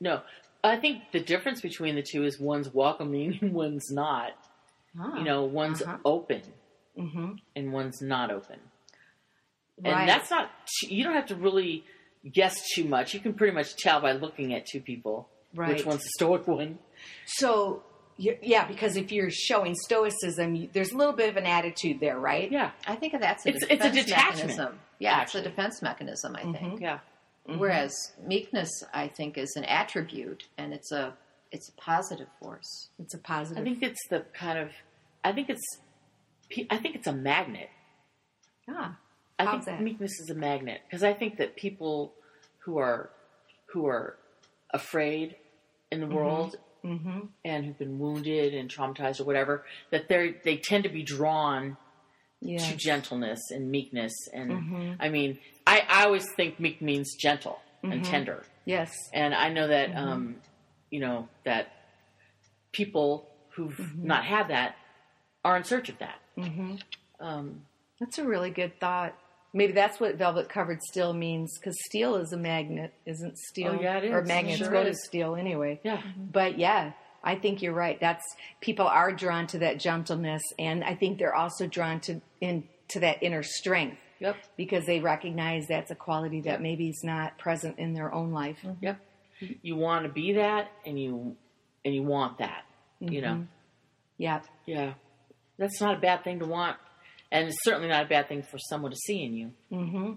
no. 0.00 0.22
I 0.64 0.76
think 0.76 1.02
the 1.12 1.20
difference 1.20 1.60
between 1.60 1.94
the 1.96 2.02
two 2.02 2.24
is 2.24 2.40
one's 2.40 2.72
welcoming 2.72 3.38
and 3.42 3.52
one's 3.52 3.90
not. 3.90 4.32
Ah, 4.98 5.18
You 5.18 5.24
know, 5.24 5.44
one's 5.44 5.82
Uh-huh. 5.82 5.98
open 6.04 6.42
mhm. 6.98 7.38
and 7.54 7.72
one's 7.72 8.00
not 8.00 8.30
open. 8.30 8.58
Right. 9.82 9.92
And 10.00 10.08
that's 10.08 10.30
not, 10.30 10.50
you 10.88 11.04
don't 11.04 11.12
have 11.14 11.26
to 11.26 11.36
really 11.36 11.84
guess 12.32 12.56
too 12.74 12.84
much. 12.84 13.14
You 13.14 13.20
can 13.20 13.34
pretty 13.34 13.54
much 13.54 13.76
tell 13.76 14.00
by 14.00 14.12
looking 14.12 14.54
at 14.54 14.66
two 14.66 14.80
people 14.80 15.28
Right. 15.54 15.68
which 15.76 15.86
one's 15.86 16.02
the 16.02 16.10
stoic 16.18 16.46
one. 16.46 16.78
So, 17.26 17.82
yeah, 18.18 18.66
because 18.66 18.96
if 18.96 19.10
you're 19.12 19.30
showing 19.30 19.74
stoicism, 19.74 20.54
you- 20.54 20.68
there's 20.72 20.92
a 20.92 20.96
little 20.96 21.12
bit 21.14 21.28
of 21.30 21.36
an 21.36 21.46
attitude 21.46 22.00
there, 22.00 22.18
right? 22.18 22.50
Yeah, 22.50 22.72
I 22.86 22.96
think 22.96 23.12
that's 23.18 23.46
a 23.46 23.50
It's- 23.50 23.62
it's 23.70 23.84
a 23.84 23.88
defense 23.90 24.06
detachment, 24.06 24.36
mechanism. 24.48 24.80
Yeah, 24.98 25.12
actually. 25.12 25.40
it's 25.40 25.46
a 25.46 25.50
defense 25.50 25.82
mechanism. 25.82 26.36
I 26.36 26.42
think. 26.42 26.56
Mhm. 26.56 26.80
yeah. 26.80 26.98
Whereas 27.44 27.94
meekness, 28.20 28.70
I 28.92 29.08
think, 29.08 29.38
is 29.38 29.54
an 29.56 29.64
attribute, 29.64 30.44
and 30.58 30.74
it's 30.74 30.90
a 30.92 31.16
it's 31.52 31.68
a 31.68 31.72
positive 31.74 32.26
force. 32.42 32.90
It's 32.98 33.14
a 33.14 33.18
positive. 33.18 33.62
I 33.62 33.64
think 33.64 33.80
it's 33.82 34.08
the 34.10 34.20
kind 34.34 34.58
of, 34.58 34.72
I 35.24 35.30
think 35.32 35.48
it's, 35.48 35.62
I 36.70 36.76
think 36.76 36.96
it's 36.96 37.06
a 37.06 37.12
magnet. 37.12 37.70
ah, 38.68 38.98
I 39.38 39.44
How's 39.44 39.52
think 39.52 39.64
that? 39.66 39.80
meekness 39.80 40.18
is 40.18 40.28
a 40.28 40.34
magnet 40.34 40.80
because 40.86 41.04
I 41.04 41.12
think 41.14 41.36
that 41.38 41.54
people 41.56 42.14
who 42.66 42.76
are 42.78 43.08
who 43.72 43.86
are 43.86 44.18
afraid 44.74 45.36
in 45.90 46.00
the 46.00 46.06
world 46.06 46.56
hmm 46.82 47.20
and 47.44 47.64
who've 47.64 47.78
been 47.78 47.98
wounded 47.98 48.52
and 48.54 48.68
traumatized 48.70 49.20
or 49.20 49.24
whatever 49.24 49.64
that 49.90 50.08
they 50.08 50.34
they 50.44 50.56
tend 50.56 50.84
to 50.84 50.90
be 50.90 51.02
drawn 51.02 51.76
yeah. 52.40 52.58
to 52.58 52.76
gentleness 52.76 53.40
and 53.50 53.70
meekness 53.70 54.12
and 54.34 54.50
Mhm. 54.50 54.96
I 55.00 55.08
mean 55.08 55.38
I, 55.66 55.82
I 55.88 56.04
always 56.04 56.26
think 56.36 56.60
meek 56.60 56.82
means 56.82 57.14
gentle 57.18 57.58
and 57.82 58.02
Mhm. 58.02 58.10
tender 58.10 58.44
Yes. 58.66 58.92
and 59.14 59.32
I 59.34 59.48
know 59.48 59.68
that 59.68 59.88
Mm-hmm. 59.90 59.98
um, 60.08 60.36
you 60.90 61.00
know 61.00 61.28
that 61.44 61.68
people 62.72 63.28
who've 63.54 63.72
Mm-hmm. 63.78 64.06
not 64.06 64.24
had 64.24 64.48
that 64.48 64.76
are 65.44 65.56
in 65.56 65.64
search 65.64 65.88
of 65.88 65.98
that. 65.98 66.18
Um, 67.20 67.62
That's 68.00 68.18
a 68.18 68.24
really 68.24 68.50
good 68.50 68.78
thought. 68.80 69.14
Maybe 69.52 69.72
that's 69.72 69.98
what 70.00 70.16
velvet 70.16 70.48
covered 70.48 70.82
steel 70.82 71.12
means 71.12 71.56
because 71.58 71.76
steel 71.86 72.16
is 72.16 72.32
a 72.32 72.36
magnet, 72.36 72.92
isn't 73.06 73.38
steel? 73.38 73.76
Oh, 73.78 73.80
yeah, 73.82 73.98
it 73.98 74.12
Or 74.12 74.22
magnets 74.22 74.58
Sure 74.58 74.70
go 74.70 74.84
to 74.84 74.94
steel 74.94 75.34
anyway. 75.36 75.80
yeah, 75.82 75.98
mm-hmm. 75.98 76.26
But 76.32 76.58
yeah, 76.58 76.92
I 77.24 77.36
think 77.36 77.62
you're 77.62 77.72
right. 77.72 77.98
That's 78.00 78.22
people 78.60 78.86
are 78.86 79.12
drawn 79.12 79.46
to 79.48 79.58
that 79.60 79.80
gentleness, 79.80 80.42
and 80.58 80.84
I 80.84 80.94
think 80.94 81.18
they're 81.18 81.34
also 81.34 81.66
drawn 81.66 82.00
to 82.00 82.20
in 82.40 82.64
to 82.88 83.00
that 83.00 83.22
inner 83.22 83.42
strength 83.42 83.98
yep, 84.20 84.36
because 84.56 84.84
they 84.86 85.00
recognize 85.00 85.66
that's 85.68 85.90
a 85.90 85.96
quality 85.96 86.40
that 86.42 86.50
Yep. 86.50 86.60
maybe 86.60 86.88
is 86.88 87.00
not 87.02 87.36
present 87.38 87.78
in 87.78 87.94
their 87.94 88.12
own 88.14 88.32
life. 88.32 88.58
Mm-hmm. 88.62 88.84
yep. 88.84 89.00
You 89.62 89.76
want 89.76 90.06
to 90.06 90.12
be 90.12 90.34
that, 90.34 90.70
and 90.84 90.98
you 91.00 91.36
and 91.84 91.94
you 91.94 92.02
want 92.02 92.38
that. 92.38 92.64
You 93.00 93.20
know, 93.20 93.28
mm-hmm. 93.28 93.42
Yeah. 94.18 94.40
yeah. 94.66 94.94
That's 95.58 95.80
not 95.80 95.96
a 95.96 96.00
bad 96.00 96.24
thing 96.24 96.38
to 96.40 96.46
want, 96.46 96.76
and 97.36 97.48
it's 97.48 97.64
certainly 97.64 97.88
not 97.88 98.04
a 98.04 98.08
bad 98.08 98.28
thing 98.28 98.42
for 98.42 98.58
someone 98.58 98.90
to 98.90 98.96
see 98.96 99.22
in 99.22 99.34
you. 99.34 99.52
Mm-hmm. 99.72 100.12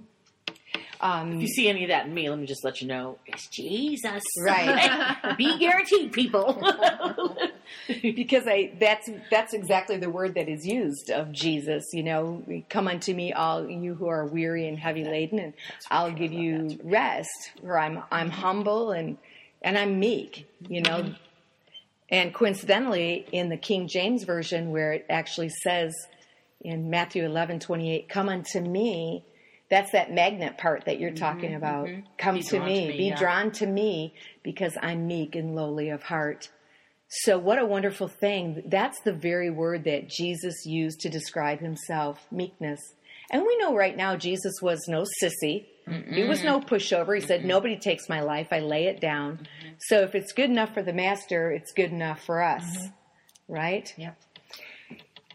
Um, 1.01 1.33
If 1.33 1.41
you 1.41 1.47
see 1.47 1.69
any 1.69 1.83
of 1.83 1.89
that 1.89 2.07
in 2.07 2.13
me, 2.13 2.29
let 2.29 2.37
me 2.37 2.45
just 2.45 2.63
let 2.65 2.81
you 2.81 2.87
know 2.87 3.19
it's 3.25 3.47
Jesus. 3.47 4.21
Right. 4.43 5.35
Be 5.37 5.57
guaranteed, 5.57 6.11
people. 6.11 6.53
because 8.01 8.43
I 8.47 8.73
that's 8.79 9.09
that's 9.31 9.53
exactly 9.53 9.97
the 9.97 10.09
word 10.09 10.35
that 10.35 10.49
is 10.49 10.65
used 10.65 11.09
of 11.09 11.31
Jesus. 11.31 11.85
You 11.93 12.03
know, 12.03 12.43
come 12.69 12.87
unto 12.89 13.13
me, 13.13 13.31
all 13.31 13.67
you 13.67 13.95
who 13.95 14.07
are 14.07 14.25
weary 14.25 14.67
and 14.67 14.77
heavy 14.77 15.05
laden, 15.05 15.39
and 15.39 15.53
I'll 15.89 16.11
give 16.11 16.33
you 16.33 16.77
rest. 16.83 17.29
For 17.61 17.79
I'm 17.79 18.03
I'm 18.11 18.29
humble 18.29 18.91
and 18.91 19.17
and 19.61 19.77
I'm 19.77 19.99
meek. 19.99 20.49
You 20.67 20.81
know, 20.81 21.13
and 22.09 22.33
coincidentally, 22.33 23.25
in 23.31 23.47
the 23.47 23.57
King 23.57 23.87
James 23.87 24.25
version, 24.25 24.71
where 24.71 24.91
it 24.91 25.05
actually 25.09 25.49
says 25.63 25.93
in 26.61 26.89
Matthew 26.89 27.25
eleven 27.25 27.59
twenty 27.59 27.93
eight, 27.93 28.09
"Come 28.09 28.29
unto 28.29 28.59
me." 28.59 29.25
That's 29.69 29.91
that 29.91 30.11
magnet 30.11 30.57
part 30.57 30.85
that 30.85 30.99
you're 30.99 31.11
mm-hmm, 31.11 31.23
talking 31.23 31.53
about. 31.53 31.87
Mm-hmm. 31.87 32.01
Come 32.17 32.35
Be 32.35 32.41
to 32.41 32.59
me, 32.59 32.81
to 32.85 32.91
me, 32.91 32.97
be 32.97 33.03
yeah. 33.09 33.19
drawn 33.19 33.51
to 33.51 33.67
me, 33.67 34.15
because 34.41 34.75
I'm 34.81 35.05
meek 35.05 35.35
and 35.35 35.55
lowly 35.55 35.89
of 35.89 36.01
heart. 36.01 36.49
So, 37.07 37.39
what 37.39 37.59
a 37.59 37.65
wonderful 37.65 38.07
thing. 38.07 38.63
That's 38.67 38.99
the 39.01 39.13
very 39.13 39.49
word 39.49 39.85
that 39.85 40.09
Jesus 40.09 40.65
used 40.65 40.99
to 41.01 41.09
describe 41.09 41.59
himself 41.59 42.19
meekness. 42.31 42.79
And 43.31 43.43
we 43.43 43.57
know 43.57 43.75
right 43.75 43.97
now 43.97 44.15
Jesus 44.15 44.53
was 44.61 44.87
no 44.87 45.05
sissy. 45.21 45.65
He 46.11 46.23
was 46.23 46.43
no 46.43 46.59
pushover. 46.59 47.15
He 47.15 47.25
said, 47.25 47.45
Nobody 47.45 47.77
takes 47.77 48.07
my 48.09 48.21
life, 48.21 48.49
I 48.51 48.59
lay 48.59 48.85
it 48.85 49.01
down. 49.01 49.37
Mm-hmm. 49.37 49.69
So, 49.79 50.01
if 50.01 50.13
it's 50.13 50.33
good 50.33 50.51
enough 50.51 50.73
for 50.73 50.83
the 50.83 50.93
master, 50.93 51.51
it's 51.51 51.73
good 51.73 51.91
enough 51.91 52.23
for 52.23 52.43
us. 52.43 52.63
Right? 53.47 53.91
Yep. 53.97 54.15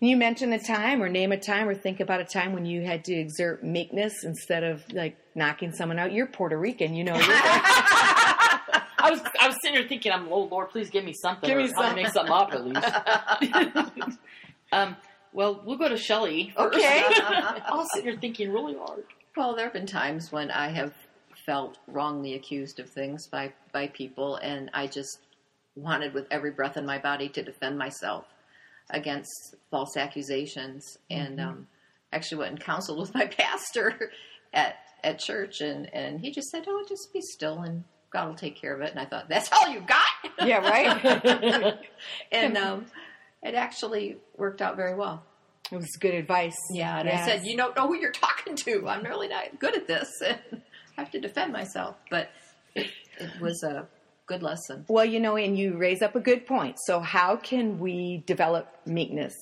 Can 0.05 0.11
you 0.11 0.19
mention 0.19 0.53
a 0.53 0.59
time 0.59 1.03
or 1.03 1.09
name 1.09 1.33
a 1.33 1.39
time 1.39 1.67
or 1.67 1.75
think 1.75 1.99
about 1.99 2.21
a 2.21 2.27
time 2.27 2.53
when 2.53 2.67
you 2.67 2.83
had 2.83 3.05
to 3.05 3.15
exert 3.15 3.65
meekness 3.65 4.23
instead 4.23 4.63
of 4.63 4.85
like 4.93 5.17
knocking 5.35 5.73
someone 5.73 5.99
out? 5.99 6.13
You're 6.13 6.27
Puerto 6.27 6.59
Rican, 6.59 6.93
you 6.93 7.05
know. 7.05 7.15
You're, 7.15 7.23
I 7.27 9.09
was 9.11 9.23
I 9.41 9.47
was 9.47 9.57
sitting 9.63 9.79
there 9.81 9.89
thinking, 9.89 10.13
I'm 10.13 10.31
oh 10.31 10.43
Lord, 10.43 10.69
please 10.69 10.91
give 10.91 11.07
me 11.07 11.15
something. 11.15 11.49
Give 11.49 11.57
or 11.57 11.63
me 11.63 11.69
help 11.69 11.87
something. 11.87 12.03
make 12.03 12.13
something 12.13 12.35
up 12.35 12.53
at 12.53 12.67
least. 12.67 14.19
um, 14.73 14.95
well, 15.33 15.63
we'll 15.65 15.79
go 15.79 15.89
to 15.89 15.97
Shelly. 15.97 16.53
first. 16.55 16.77
Okay. 16.77 17.03
I 17.09 17.71
was 17.73 17.89
sitting 17.95 18.11
here 18.11 18.21
thinking 18.21 18.53
really 18.53 18.77
hard. 18.77 19.05
Well, 19.39 19.57
there 19.57 19.65
have 19.65 19.73
been 19.73 19.87
times 19.87 20.31
when 20.31 20.51
I 20.51 20.69
have 20.69 20.93
felt 21.47 21.79
wrongly 21.87 22.35
accused 22.35 22.79
of 22.79 22.91
things 22.91 23.27
by, 23.27 23.55
by 23.73 23.87
people, 23.87 24.37
and 24.37 24.71
I 24.75 24.87
just 24.87 25.21
wanted 25.77 26.13
with 26.13 26.27
every 26.31 26.51
breath 26.51 26.77
in 26.77 26.85
my 26.85 26.99
body 26.99 27.31
to 27.31 27.43
defend 27.43 27.79
myself 27.79 28.27
against 28.91 29.57
false 29.71 29.97
accusations. 29.97 30.99
And 31.11 31.41
um, 31.41 31.67
actually 32.13 32.39
went 32.39 32.51
and 32.53 32.61
counseled 32.61 32.99
with 33.01 33.15
my 33.15 33.27
pastor 33.39 34.11
at, 34.53 34.77
at 35.03 35.19
church, 35.19 35.61
and, 35.61 35.93
and 35.95 36.21
he 36.21 36.31
just 36.31 36.49
said, 36.49 36.65
Oh, 36.67 36.85
just 36.89 37.13
be 37.13 37.21
still, 37.21 37.61
and 37.61 37.85
God 38.11 38.29
will 38.29 38.37
take 38.37 38.57
care 38.57 38.75
of 38.75 38.81
it. 38.81 38.91
And 38.91 39.01
I 39.01 39.05
thought, 39.05 39.29
That's 39.29 39.51
all 39.53 39.69
you 39.69 39.81
got? 39.81 40.07
yeah, 40.47 40.59
right? 40.59 41.79
and 42.33 42.57
um, 42.57 42.87
it 43.43 43.55
actually 43.55 44.17
worked 44.37 44.63
out 44.63 44.77
very 44.77 44.95
well. 44.95 45.23
It 45.73 45.77
was 45.77 45.97
good 45.99 46.15
advice. 46.15 46.57
Yeah, 46.71 46.99
and 47.01 47.09
I 47.09 47.25
said, 47.25 47.47
you 47.47 47.57
don't 47.57 47.75
know 47.75 47.87
who 47.87 47.97
you're 47.97 48.13
talking 48.13 48.55
to. 48.55 48.87
I'm 48.87 49.03
really 49.03 49.29
not 49.29 49.59
good 49.59 49.75
at 49.75 49.87
this, 49.87 50.11
and 50.25 50.39
I 50.97 51.01
have 51.01 51.11
to 51.13 51.21
defend 51.21 51.55
myself. 51.55 51.97
But 52.11 52.29
it, 52.75 52.91
it 53.19 53.41
was 53.41 53.63
a 53.63 53.87
good 54.27 54.43
lesson. 54.43 54.85
Well, 54.89 55.05
you 55.05 55.21
know, 55.21 55.37
and 55.37 55.59
you 55.59 55.77
raise 55.77 56.03
up 56.03 56.17
a 56.17 56.21
good 56.21 56.47
point. 56.47 56.77
So, 56.87 57.01
how 57.01 57.37
can 57.37 57.79
we 57.79 58.23
develop 58.27 58.69
meekness? 58.87 59.35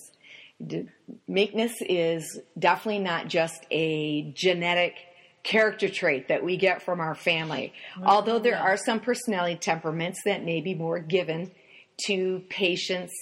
Meekness 1.26 1.72
is 1.80 2.40
definitely 2.58 3.00
not 3.00 3.28
just 3.28 3.66
a 3.70 4.32
genetic 4.34 4.94
character 5.42 5.88
trait 5.88 6.28
that 6.28 6.44
we 6.44 6.56
get 6.56 6.82
from 6.82 7.00
our 7.00 7.14
family. 7.14 7.72
Mm-hmm. 7.94 8.06
Although 8.06 8.38
there 8.38 8.58
are 8.58 8.76
some 8.76 9.00
personality 9.00 9.56
temperaments 9.56 10.20
that 10.24 10.44
may 10.44 10.60
be 10.60 10.74
more 10.74 11.00
given 11.00 11.50
to 12.06 12.42
patience, 12.48 13.12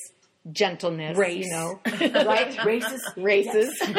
gentleness, 0.52 1.16
Race. 1.16 1.46
you 1.46 1.50
know, 1.50 1.80
right? 2.24 2.64
Races, 2.64 3.02
races. 3.16 3.82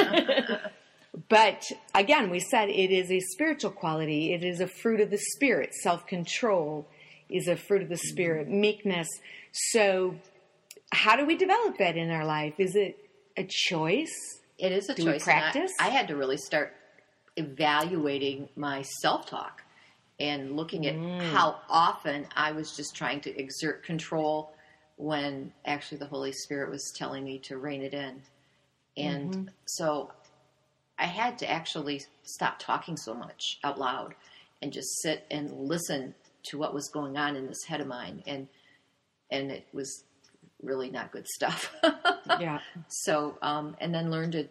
But 1.28 1.64
again, 1.94 2.30
we 2.30 2.40
said 2.40 2.70
it 2.70 2.92
is 2.92 3.12
a 3.12 3.20
spiritual 3.20 3.72
quality. 3.72 4.34
It 4.34 4.44
is 4.44 4.60
a 4.60 4.68
fruit 4.68 5.02
of 5.02 5.10
the 5.10 5.18
spirit. 5.18 5.74
Self 5.74 6.06
control 6.06 6.88
is 7.32 7.48
a 7.48 7.56
fruit 7.56 7.82
of 7.82 7.90
the 7.90 7.98
spirit. 7.98 8.48
Meekness. 8.50 9.08
So, 9.52 10.16
how 10.94 11.16
do 11.16 11.26
we 11.26 11.36
develop 11.38 11.78
that 11.78 11.96
in 11.98 12.10
our 12.12 12.26
life? 12.26 12.56
Is 12.58 12.76
it 12.76 12.98
a 13.38 13.44
choice? 13.46 14.14
It 14.58 14.72
is 14.72 14.90
a 14.90 14.94
Do 14.96 15.04
choice. 15.06 15.26
and 15.28 15.36
I- 15.38 15.40
practice? 15.42 15.72
I, 15.80 15.90
had 15.90 16.08
to 16.10 16.16
really 16.16 16.38
start 16.38 16.76
evaluating 17.38 18.50
my 18.56 18.82
self 18.84 19.26
talk 19.26 19.64
and 20.20 20.56
looking 20.56 20.86
at 20.86 20.96
Mm. 20.96 21.22
how 21.32 21.60
often 21.70 22.28
I 22.36 22.52
was 22.52 22.76
just 22.76 22.96
trying 22.96 23.22
to 23.22 23.36
exert 23.40 23.84
control 23.84 24.54
when 24.98 25.52
actually 25.66 25.98
the 25.98 26.06
Holy 26.06 26.32
Spirit 26.32 26.70
was 26.70 26.94
telling 26.96 27.24
me 27.24 27.40
to 27.40 27.58
rein 27.58 27.82
it 27.82 27.94
in. 27.94 28.22
And 28.98 29.32
Mm-hmm. 29.34 29.48
so 29.66 30.12
I 31.00 31.06
had 31.06 31.40
to 31.40 31.50
actually 31.50 32.04
stop 32.24 32.60
talking 32.60 32.96
so 32.98 33.14
much 33.16 33.58
out 33.64 33.80
loud 33.80 34.14
and 34.62 34.72
just 34.72 35.02
sit 35.02 35.26
and 35.32 35.52
listen 35.68 36.14
to 36.44 36.58
what 36.58 36.74
was 36.74 36.90
going 36.90 37.18
on 37.18 37.36
in 37.36 37.48
this 37.48 37.64
head 37.68 37.82
of 37.82 37.88
mine 37.88 38.24
and 38.28 38.48
and 39.30 39.52
it 39.52 39.66
was 39.74 40.04
really 40.62 40.90
not 40.90 41.12
good 41.12 41.28
stuff. 41.28 41.74
Yeah. 42.40 42.60
So, 42.88 43.38
um, 43.42 43.76
and 43.82 43.94
then 43.94 44.10
learn 44.10 44.32
to 44.32 44.48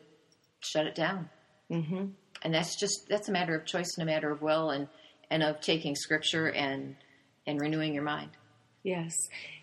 shut 0.61 0.87
it 0.87 0.95
down. 0.95 1.31
Mm-hmm. 1.71 2.07
And 2.43 2.55
that's 2.55 2.79
just 2.79 3.07
that's 3.09 3.29
a 3.29 3.33
matter 3.33 3.55
of 3.55 3.65
choice 3.65 3.89
and 3.97 4.03
a 4.07 4.13
matter 4.13 4.31
of 4.31 4.43
will, 4.43 4.71
and 4.71 4.87
and 5.31 5.43
of 5.43 5.61
taking 5.61 5.95
scripture 5.97 6.51
and 6.51 6.97
and 7.47 7.59
renewing 7.61 7.95
your 7.95 8.03
mind. 8.03 8.31
Yes. 8.83 9.15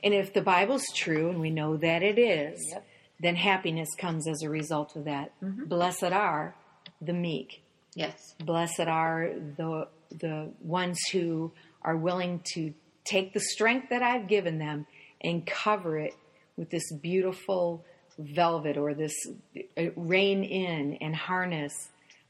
And 0.04 0.14
if 0.14 0.34
the 0.34 0.42
Bible's 0.42 0.86
true, 0.96 1.30
and 1.30 1.40
we 1.40 1.52
know 1.52 1.78
that 1.78 2.02
it 2.02 2.18
is, 2.18 2.60
Yep. 2.72 2.88
then 3.20 3.36
happiness 3.36 3.90
comes 3.98 4.28
as 4.28 4.42
a 4.42 4.50
result 4.50 4.96
of 4.96 5.04
that. 5.06 5.32
Blessed 5.42 6.04
are 6.06 6.56
the 7.02 7.14
meek, 7.14 7.62
Yes. 7.94 8.36
Blessed 8.44 8.88
are 8.88 9.30
the 9.58 9.88
the 10.10 10.52
ones 10.62 10.98
who 11.12 11.52
are 11.88 11.96
willing 11.98 12.42
to 12.54 12.74
take 13.06 13.34
the 13.34 13.40
strength 13.40 13.88
that 13.90 14.04
I've 14.04 14.28
given 14.28 14.60
them 14.60 14.86
and 15.22 15.46
cover 15.48 15.98
it 15.98 16.14
with 16.58 16.70
this 16.70 16.92
beautiful 17.02 17.84
velvet 18.20 18.78
or 18.78 18.94
this 18.94 19.16
uh, 19.78 19.84
rein 19.96 20.44
in 20.44 20.96
and 21.02 21.16
harness 21.16 21.74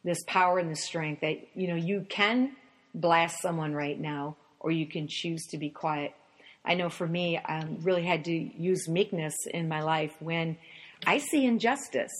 this 0.03 0.19
power 0.27 0.59
and 0.59 0.69
the 0.71 0.75
strength 0.75 1.21
that 1.21 1.37
you 1.55 1.67
know 1.67 1.75
you 1.75 2.05
can 2.07 2.55
blast 2.93 3.41
someone 3.41 3.73
right 3.73 3.99
now 3.99 4.37
or 4.59 4.71
you 4.71 4.85
can 4.85 5.07
choose 5.09 5.45
to 5.47 5.57
be 5.57 5.69
quiet. 5.69 6.13
I 6.63 6.75
know 6.75 6.89
for 6.89 7.07
me, 7.07 7.37
I 7.37 7.65
really 7.81 8.03
had 8.05 8.25
to 8.25 8.31
use 8.33 8.87
meekness 8.87 9.33
in 9.53 9.67
my 9.67 9.81
life 9.81 10.13
when 10.19 10.57
I 11.05 11.17
see 11.17 11.45
injustice. 11.45 12.11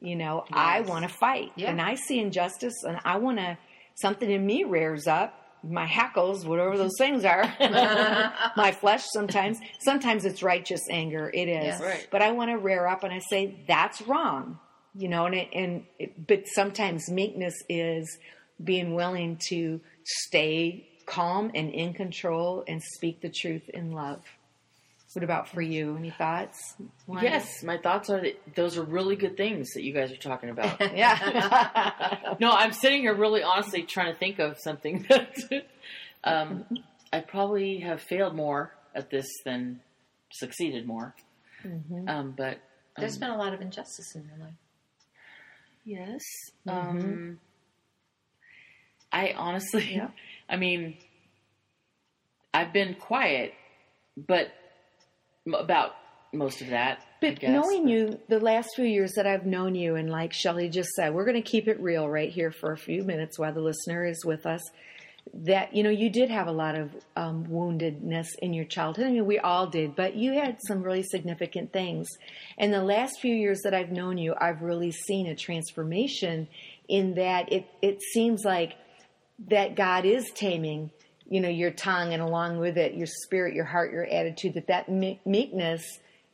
You 0.00 0.16
know, 0.16 0.44
I 0.52 0.80
want 0.82 1.08
to 1.08 1.14
fight, 1.14 1.52
Yeah. 1.56 1.70
and 1.70 1.80
I 1.80 1.94
see 1.94 2.18
injustice, 2.20 2.74
and 2.86 2.98
I 3.04 3.16
want 3.16 3.38
to. 3.38 3.56
Something 3.94 4.30
in 4.30 4.44
me 4.44 4.64
rears 4.64 5.06
up. 5.06 5.45
My 5.64 5.84
hackles, 5.86 6.44
whatever 6.46 6.76
those 6.76 6.94
things 6.98 7.24
are, 7.24 7.42
my 8.56 8.72
flesh. 8.72 9.04
Sometimes, 9.12 9.58
sometimes 9.80 10.24
it's 10.24 10.42
righteous 10.42 10.82
anger. 10.90 11.30
It 11.32 11.48
is, 11.48 11.64
Yes. 11.64 11.80
Right. 11.80 12.06
but 12.10 12.22
I 12.22 12.32
want 12.32 12.50
to 12.50 12.58
rear 12.58 12.86
up 12.86 13.02
and 13.04 13.12
I 13.12 13.20
say 13.30 13.56
that's 13.66 14.02
wrong. 14.02 14.58
You 14.94 15.08
know, 15.08 15.26
and 15.26 15.34
it, 15.34 15.48
and 15.52 15.84
it, 15.98 16.26
but 16.26 16.44
sometimes 16.48 17.10
meekness 17.10 17.54
is 17.68 18.18
being 18.64 18.94
willing 18.94 19.38
to 19.48 19.80
stay 20.04 20.88
calm 21.04 21.50
and 21.54 21.70
in 21.70 21.92
control 21.92 22.64
and 22.66 22.82
speak 22.82 23.20
the 23.20 23.28
truth 23.28 23.68
in 23.68 23.92
love. 23.92 24.22
What 25.16 25.24
about 25.24 25.48
for 25.48 25.62
you? 25.62 25.96
Any 25.96 26.10
thoughts? 26.10 26.74
Why? 27.06 27.22
Yes, 27.22 27.62
my 27.62 27.78
thoughts 27.78 28.10
are 28.10 28.20
that 28.20 28.54
those 28.54 28.76
are 28.76 28.82
really 28.82 29.16
good 29.16 29.34
things 29.34 29.70
that 29.74 29.82
you 29.82 29.94
guys 29.94 30.12
are 30.12 30.16
talking 30.16 30.50
about. 30.50 30.78
Yeah. 30.94 32.34
no, 32.40 32.50
I'm 32.50 32.72
sitting 32.72 33.00
here 33.00 33.14
really 33.14 33.42
honestly 33.42 33.82
trying 33.84 34.12
to 34.12 34.18
think 34.18 34.38
of 34.40 34.58
something 34.60 35.06
that 35.08 35.34
um, 36.22 36.66
I 37.14 37.20
probably 37.20 37.78
have 37.78 38.02
failed 38.02 38.34
more 38.36 38.74
at 38.94 39.08
this 39.08 39.26
than 39.46 39.80
succeeded 40.34 40.86
more. 40.86 41.14
Mm-hmm. 41.64 42.06
Um, 42.10 42.34
but 42.36 42.58
there's 42.98 43.16
been 43.16 43.30
a 43.30 43.38
lot 43.38 43.54
of 43.54 43.62
injustice 43.62 44.14
in 44.16 44.26
your 44.28 44.36
life. 44.46 44.54
yes, 45.86 46.20
Mm-hmm. 46.68 46.98
um, 46.98 47.40
I 49.10 49.32
honestly, 49.34 49.94
Yeah. 49.94 50.08
I 50.46 50.56
mean, 50.56 50.98
I've 52.52 52.74
been 52.74 52.96
quiet, 52.96 53.54
but 54.14 54.48
m- 54.48 54.52
about 55.54 55.96
most 56.32 56.60
of 56.60 56.68
that. 56.68 57.02
But 57.20 57.42
knowing 57.42 57.88
you, 57.88 58.18
the 58.28 58.40
last 58.40 58.70
few 58.76 58.84
years 58.84 59.12
that 59.14 59.26
I've 59.26 59.46
known 59.46 59.74
you, 59.74 59.94
and 59.94 60.10
like 60.10 60.32
Shelly 60.32 60.68
just 60.68 60.90
said, 60.90 61.14
we're 61.14 61.24
going 61.24 61.42
to 61.42 61.48
keep 61.48 61.66
it 61.68 61.80
real 61.80 62.08
right 62.08 62.30
here 62.30 62.50
for 62.50 62.72
a 62.72 62.76
few 62.76 63.02
minutes 63.02 63.38
while 63.38 63.52
the 63.52 63.60
listener 63.60 64.04
is 64.04 64.24
with 64.24 64.46
us. 64.46 64.60
That 65.34 65.74
you 65.74 65.82
know, 65.82 65.90
you 65.90 66.08
did 66.08 66.30
have 66.30 66.46
a 66.46 66.52
lot 66.52 66.76
of 66.76 66.90
um, 67.16 67.46
woundedness 67.46 68.28
in 68.40 68.52
your 68.52 68.64
childhood. 68.64 69.06
I 69.06 69.10
mean, 69.10 69.26
we 69.26 69.40
all 69.40 69.66
did, 69.66 69.96
but 69.96 70.14
you 70.14 70.34
had 70.34 70.58
some 70.68 70.82
really 70.82 71.02
significant 71.02 71.72
things. 71.72 72.08
And 72.58 72.72
the 72.72 72.84
last 72.84 73.20
few 73.20 73.34
years 73.34 73.60
that 73.64 73.74
I've 73.74 73.90
known 73.90 74.18
you, 74.18 74.34
I've 74.40 74.62
really 74.62 74.92
seen 74.92 75.26
a 75.26 75.34
transformation 75.34 76.46
in 76.88 77.14
that 77.14 77.52
it 77.52 77.66
it 77.82 78.02
seems 78.02 78.44
like 78.44 78.76
that 79.48 79.74
God 79.74 80.04
is 80.04 80.30
taming, 80.34 80.90
you 81.28 81.40
know, 81.40 81.48
your 81.48 81.70
tongue 81.70 82.12
and 82.12 82.22
along 82.22 82.58
with 82.58 82.76
it, 82.78 82.94
your 82.94 83.06
spirit, 83.06 83.54
your 83.54 83.64
heart, 83.64 83.92
your 83.92 84.04
attitude, 84.06 84.54
that 84.54 84.66
that 84.68 84.88
meekness 84.88 85.82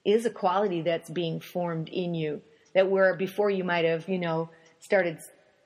is 0.05 0.27
a 0.27 0.31
quality 0.31 0.83
that's 0.83 1.09
being 1.11 1.41
formed 1.41 1.89
in 1.89 2.15
you. 2.15 2.43
That 2.75 2.91
where 2.91 3.15
before 3.15 3.51
you 3.51 3.65
might 3.65 3.85
have, 3.85 4.09
you 4.09 4.19
know, 4.19 4.51
started 4.81 5.19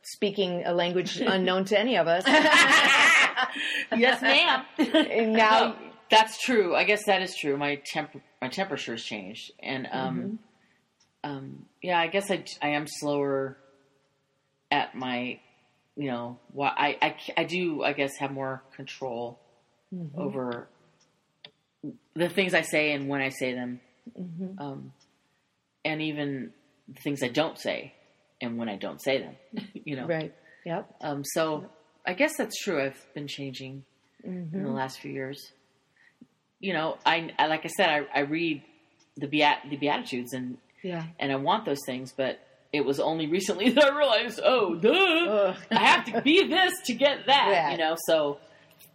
speaking 0.03 0.63
a 0.65 0.73
language 0.73 1.17
unknown 1.27 1.65
to 1.67 1.79
any 1.79 1.97
of 1.97 2.07
us. 2.07 2.25
yes, 3.97 4.23
ma'am. 4.23 4.65
and 4.79 5.33
now, 5.33 5.59
No, 5.69 5.77
that's 6.11 6.41
true. 6.43 6.75
I 6.75 6.85
guess 6.85 7.05
that 7.07 7.23
is 7.23 7.35
true. 7.37 7.57
My 7.57 7.81
temp 7.87 8.11
my 8.41 8.49
temperature 8.49 8.93
has 8.93 9.03
changed, 9.03 9.53
and 9.61 9.89
um, 9.91 10.39
Mm-hmm. 11.25 11.31
um, 11.31 11.67
yeah, 11.83 11.99
I 11.99 12.07
guess 12.09 12.31
I 12.31 12.45
I 12.63 12.69
am 12.71 12.87
slower 12.87 13.57
at 14.71 14.95
my, 14.95 15.39
you 15.97 16.11
know, 16.11 16.39
why 16.53 16.69
I, 16.77 16.97
I 17.03 17.17
I 17.39 17.45
do 17.45 17.83
I 17.83 17.93
guess 17.93 18.17
have 18.19 18.31
more 18.33 18.63
control 18.75 19.39
Mm-hmm. 19.95 20.21
over 20.21 20.67
the 22.15 22.29
things 22.29 22.55
I 22.55 22.63
say 22.63 22.93
and 22.93 23.09
when 23.09 23.21
I 23.21 23.29
say 23.29 23.55
them, 23.55 23.81
Mm-hmm. 24.19 24.59
um, 24.61 24.93
and 25.85 26.01
even 26.03 26.53
the 26.89 27.01
things 27.03 27.23
I 27.23 27.29
don't 27.29 27.59
say 27.59 27.93
and 28.41 28.57
when 28.59 28.69
I 28.69 28.77
don't 28.77 29.01
say 29.03 29.19
them. 29.21 29.37
you 29.75 29.97
know, 29.97 30.07
right. 30.07 30.33
Yep. 30.65 30.95
um, 31.01 31.25
so 31.25 31.67
I 32.05 32.15
guess 32.15 32.37
that's 32.37 32.57
true. 32.63 32.83
I've 32.83 33.01
been 33.15 33.27
changing 33.29 33.85
Mm-hmm. 34.27 34.57
in 34.57 34.65
the 34.65 34.71
last 34.71 34.99
few 35.01 35.13
years. 35.13 35.53
You 36.59 36.73
know, 36.73 36.97
I, 37.07 37.33
I 37.39 37.47
like 37.47 37.65
I 37.65 37.69
said, 37.69 37.89
I, 37.89 38.07
I 38.13 38.21
read 38.23 38.63
the 39.17 39.29
Beat 39.29 39.57
the 39.71 39.77
Beatitudes 39.77 40.33
and 40.33 40.59
Yeah. 40.83 41.05
and 41.21 41.31
I 41.31 41.37
want 41.37 41.65
those 41.65 41.85
things, 41.87 42.13
but 42.17 42.41
it 42.77 42.85
was 42.85 43.01
only 43.01 43.27
recently 43.27 43.71
that 43.75 43.85
I 43.85 43.97
realized, 43.97 44.41
oh, 44.45 44.75
duh, 44.77 45.55
I 45.71 45.79
have 45.79 46.05
to 46.07 46.23
be 46.23 46.47
this 46.47 46.73
to 46.87 46.95
get 46.95 47.27
that. 47.27 47.49
That. 47.51 47.73
You 47.73 47.79
know, 47.79 47.97
so 48.07 48.39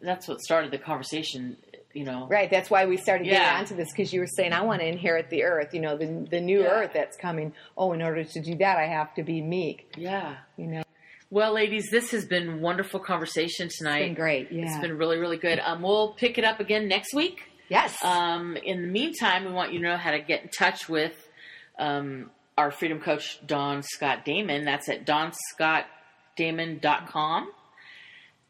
that's 0.01 0.27
what 0.27 0.39
started 0.41 0.71
the 0.71 0.77
conversation. 0.77 1.57
You 1.93 2.05
know, 2.05 2.25
Right. 2.29 2.49
That's 2.49 2.69
why 2.69 2.85
we 2.85 2.95
started 2.95 3.25
getting 3.25 3.39
Yeah. 3.41 3.59
onto 3.59 3.75
this 3.75 3.91
because 3.91 4.13
you 4.13 4.21
were 4.21 4.27
saying 4.27 4.53
I 4.53 4.61
want 4.61 4.79
to 4.79 4.87
inherit 4.87 5.29
the 5.29 5.43
earth. 5.43 5.73
You 5.73 5.81
know, 5.81 5.97
the 5.97 6.25
the 6.29 6.39
new 6.39 6.61
Yeah. 6.61 6.67
earth 6.69 6.91
that's 6.93 7.17
coming. 7.17 7.51
Oh, 7.77 7.91
in 7.91 8.01
order 8.01 8.23
to 8.23 8.39
do 8.41 8.55
that, 8.59 8.77
I 8.77 8.85
have 8.87 9.13
to 9.15 9.23
be 9.23 9.41
meek. 9.41 9.93
Yeah. 9.97 10.37
You 10.55 10.67
know, 10.67 10.83
Well, 11.29 11.51
ladies, 11.51 11.89
this 11.91 12.11
has 12.11 12.25
been 12.25 12.61
wonderful 12.61 13.01
conversation 13.01 13.67
tonight. 13.69 13.99
it's 13.99 14.05
been 14.07 14.13
great. 14.15 14.51
Yeah. 14.53 14.65
It's 14.67 14.79
been 14.79 14.97
really, 14.97 15.17
really 15.17 15.35
good. 15.37 15.59
Um, 15.59 15.81
we'll 15.81 16.13
pick 16.13 16.37
it 16.37 16.45
up 16.45 16.61
again 16.61 16.87
next 16.87 17.13
week. 17.13 17.41
yes. 17.67 17.97
Um, 18.05 18.55
in 18.55 18.81
the 18.83 18.87
meantime, 18.87 19.43
we 19.43 19.51
want 19.51 19.73
you 19.73 19.79
to 19.79 19.85
know 19.85 19.97
how 19.97 20.11
to 20.11 20.19
get 20.19 20.43
in 20.43 20.47
touch 20.49 20.87
with 20.87 21.27
um, 21.77 22.31
our 22.57 22.71
freedom 22.71 22.99
coach, 22.99 23.39
Dawn 23.45 23.83
Scott 23.83 24.25
Damon. 24.25 24.65
That's 24.65 24.89
at 24.89 25.05
dawnscottdamon.com. 25.05 27.51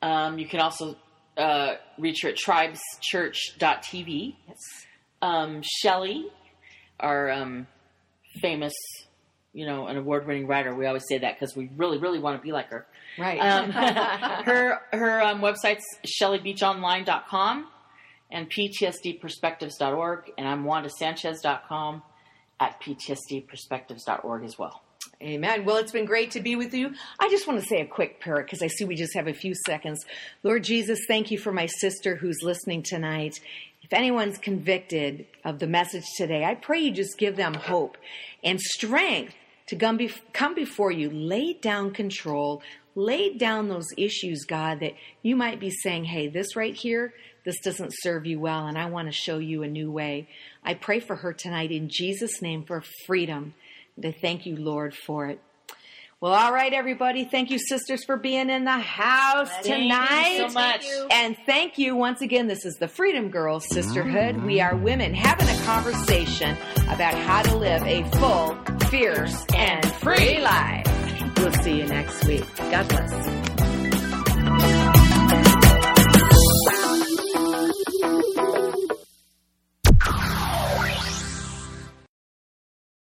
Um, 0.02 0.40
you 0.40 0.48
can 0.48 0.60
also 0.60 0.96
uh, 1.38 1.76
reach 1.98 2.24
her 2.24 2.30
at 2.30 2.36
tribeschurch.tv. 2.36 4.36
yes. 4.48 4.58
Um, 5.22 5.62
Shelly, 5.64 6.26
our 7.00 7.30
um, 7.30 7.68
famous, 8.42 8.74
you 9.54 9.68
know, 9.68 9.86
an 9.88 9.98
award 9.98 10.26
winning 10.26 10.48
writer, 10.48 10.74
we 10.74 10.88
always 10.88 11.04
say 11.08 11.20
that 11.20 11.40
because 11.40 11.56
we 11.56 11.70
really, 11.78 12.00
really 12.00 12.20
want 12.20 12.38
to 12.38 12.44
be 12.44 12.52
like 12.52 12.70
her. 12.70 12.88
Right. 13.20 13.40
Um, 13.40 13.70
her 13.72 14.80
her 14.92 15.22
um, 15.22 15.42
website's 15.42 15.86
shellybeachonline.com 16.22 17.68
and 18.32 18.50
ptsdperspectives.org, 18.50 20.32
and 20.38 20.48
I'm 20.48 20.64
wandasanchez.com 20.64 22.02
at 22.62 22.80
ptsdperspectives.org 22.80 24.46
as 24.46 24.58
well. 24.58 24.84
Amen. 25.22 25.66
Well, 25.66 25.78
it's 25.78 25.92
been 25.92 26.06
great 26.06 26.32
to 26.32 26.42
be 26.42 26.56
with 26.56 26.74
you. 26.74 26.94
I 27.20 27.30
just 27.30 27.48
want 27.48 27.60
to 27.60 27.66
say 27.66 27.82
a 27.82 27.86
quick 27.86 28.20
prayer 28.22 28.44
because 28.44 28.62
I 28.62 28.68
see 28.68 28.86
we 28.86 28.96
just 28.96 29.16
have 29.16 29.28
a 29.28 29.34
few 29.34 29.54
seconds. 29.66 30.06
Lord 30.44 30.64
Jesus, 30.64 31.00
thank 31.08 31.32
you 31.32 31.38
for 31.38 31.52
my 31.52 31.66
sister 31.66 32.16
who's 32.16 32.42
listening 32.42 32.84
tonight. 32.84 33.40
If 33.82 33.94
anyone's 33.94 34.38
convicted 34.38 35.26
of 35.44 35.60
the 35.60 35.68
message 35.68 36.06
today, 36.18 36.46
I 36.46 36.56
pray 36.56 36.80
you 36.80 36.92
just 36.92 37.18
give 37.18 37.36
them 37.36 37.56
hope 37.56 37.98
and 38.44 38.62
strength 38.62 39.34
to 39.68 39.76
come, 39.76 40.00
come 40.34 40.56
before 40.56 40.92
you. 40.92 41.10
Lay 41.10 41.54
down 41.54 41.92
control. 41.92 42.62
Lay 42.94 43.34
down 43.38 43.70
those 43.70 43.88
issues, 43.98 44.44
God, 44.44 44.82
that 44.82 44.94
you 45.24 45.36
might 45.36 45.60
be 45.60 45.70
saying, 45.70 46.04
hey, 46.06 46.28
this 46.28 46.56
right 46.56 46.76
here, 46.76 47.14
this 47.44 47.60
doesn't 47.60 47.94
serve 48.02 48.26
you 48.26 48.40
well, 48.40 48.68
and 48.68 48.78
I 48.78 48.86
want 48.86 49.08
to 49.08 49.12
show 49.12 49.38
you 49.38 49.64
a 49.64 49.68
new 49.68 49.92
way. 49.92 50.28
I 50.64 50.74
pray 50.76 51.00
for 51.00 51.16
her 51.16 51.34
tonight 51.34 51.72
in 51.72 51.90
Jesus' 51.90 52.42
name 52.42 52.64
for 52.64 52.84
freedom. 53.06 53.54
And 53.96 54.06
I 54.06 54.12
thank 54.12 54.46
you, 54.46 54.56
Lord, 54.56 54.96
for 54.96 55.28
it. 55.28 55.40
Well, 56.20 56.34
all 56.34 56.54
right, 56.54 56.72
everybody. 56.72 57.26
Thank 57.26 57.50
you, 57.50 57.58
sisters, 57.58 58.06
for 58.06 58.16
being 58.16 58.52
in 58.52 58.64
the 58.64 58.72
house 58.72 59.50
Thank 59.50 59.66
you 59.66 59.74
tonight. 59.74 60.38
so 60.38 60.54
much. 60.54 60.86
And 61.10 61.36
thank 61.48 61.80
you 61.80 61.96
once 61.96 62.22
again. 62.22 62.46
This 62.46 62.64
is 62.64 62.76
the 62.76 62.88
Freedom 62.88 63.30
Girls 63.32 63.66
Sisterhood. 63.72 64.44
We 64.44 64.62
are 64.62 64.76
women 64.76 65.16
having 65.16 65.50
a 65.50 65.60
conversation 65.64 66.56
about 66.90 67.16
how 67.16 67.42
to 67.42 67.58
live 67.58 67.82
a 67.88 68.04
full, 68.20 68.56
fierce, 68.90 69.44
and 69.56 69.84
free 69.94 70.40
life. 70.40 70.86
We'll 71.38 71.54
see 71.54 71.80
you 71.80 71.88
next 71.88 72.24
week. 72.26 72.46
God 72.56 72.88
bless. 72.88 73.61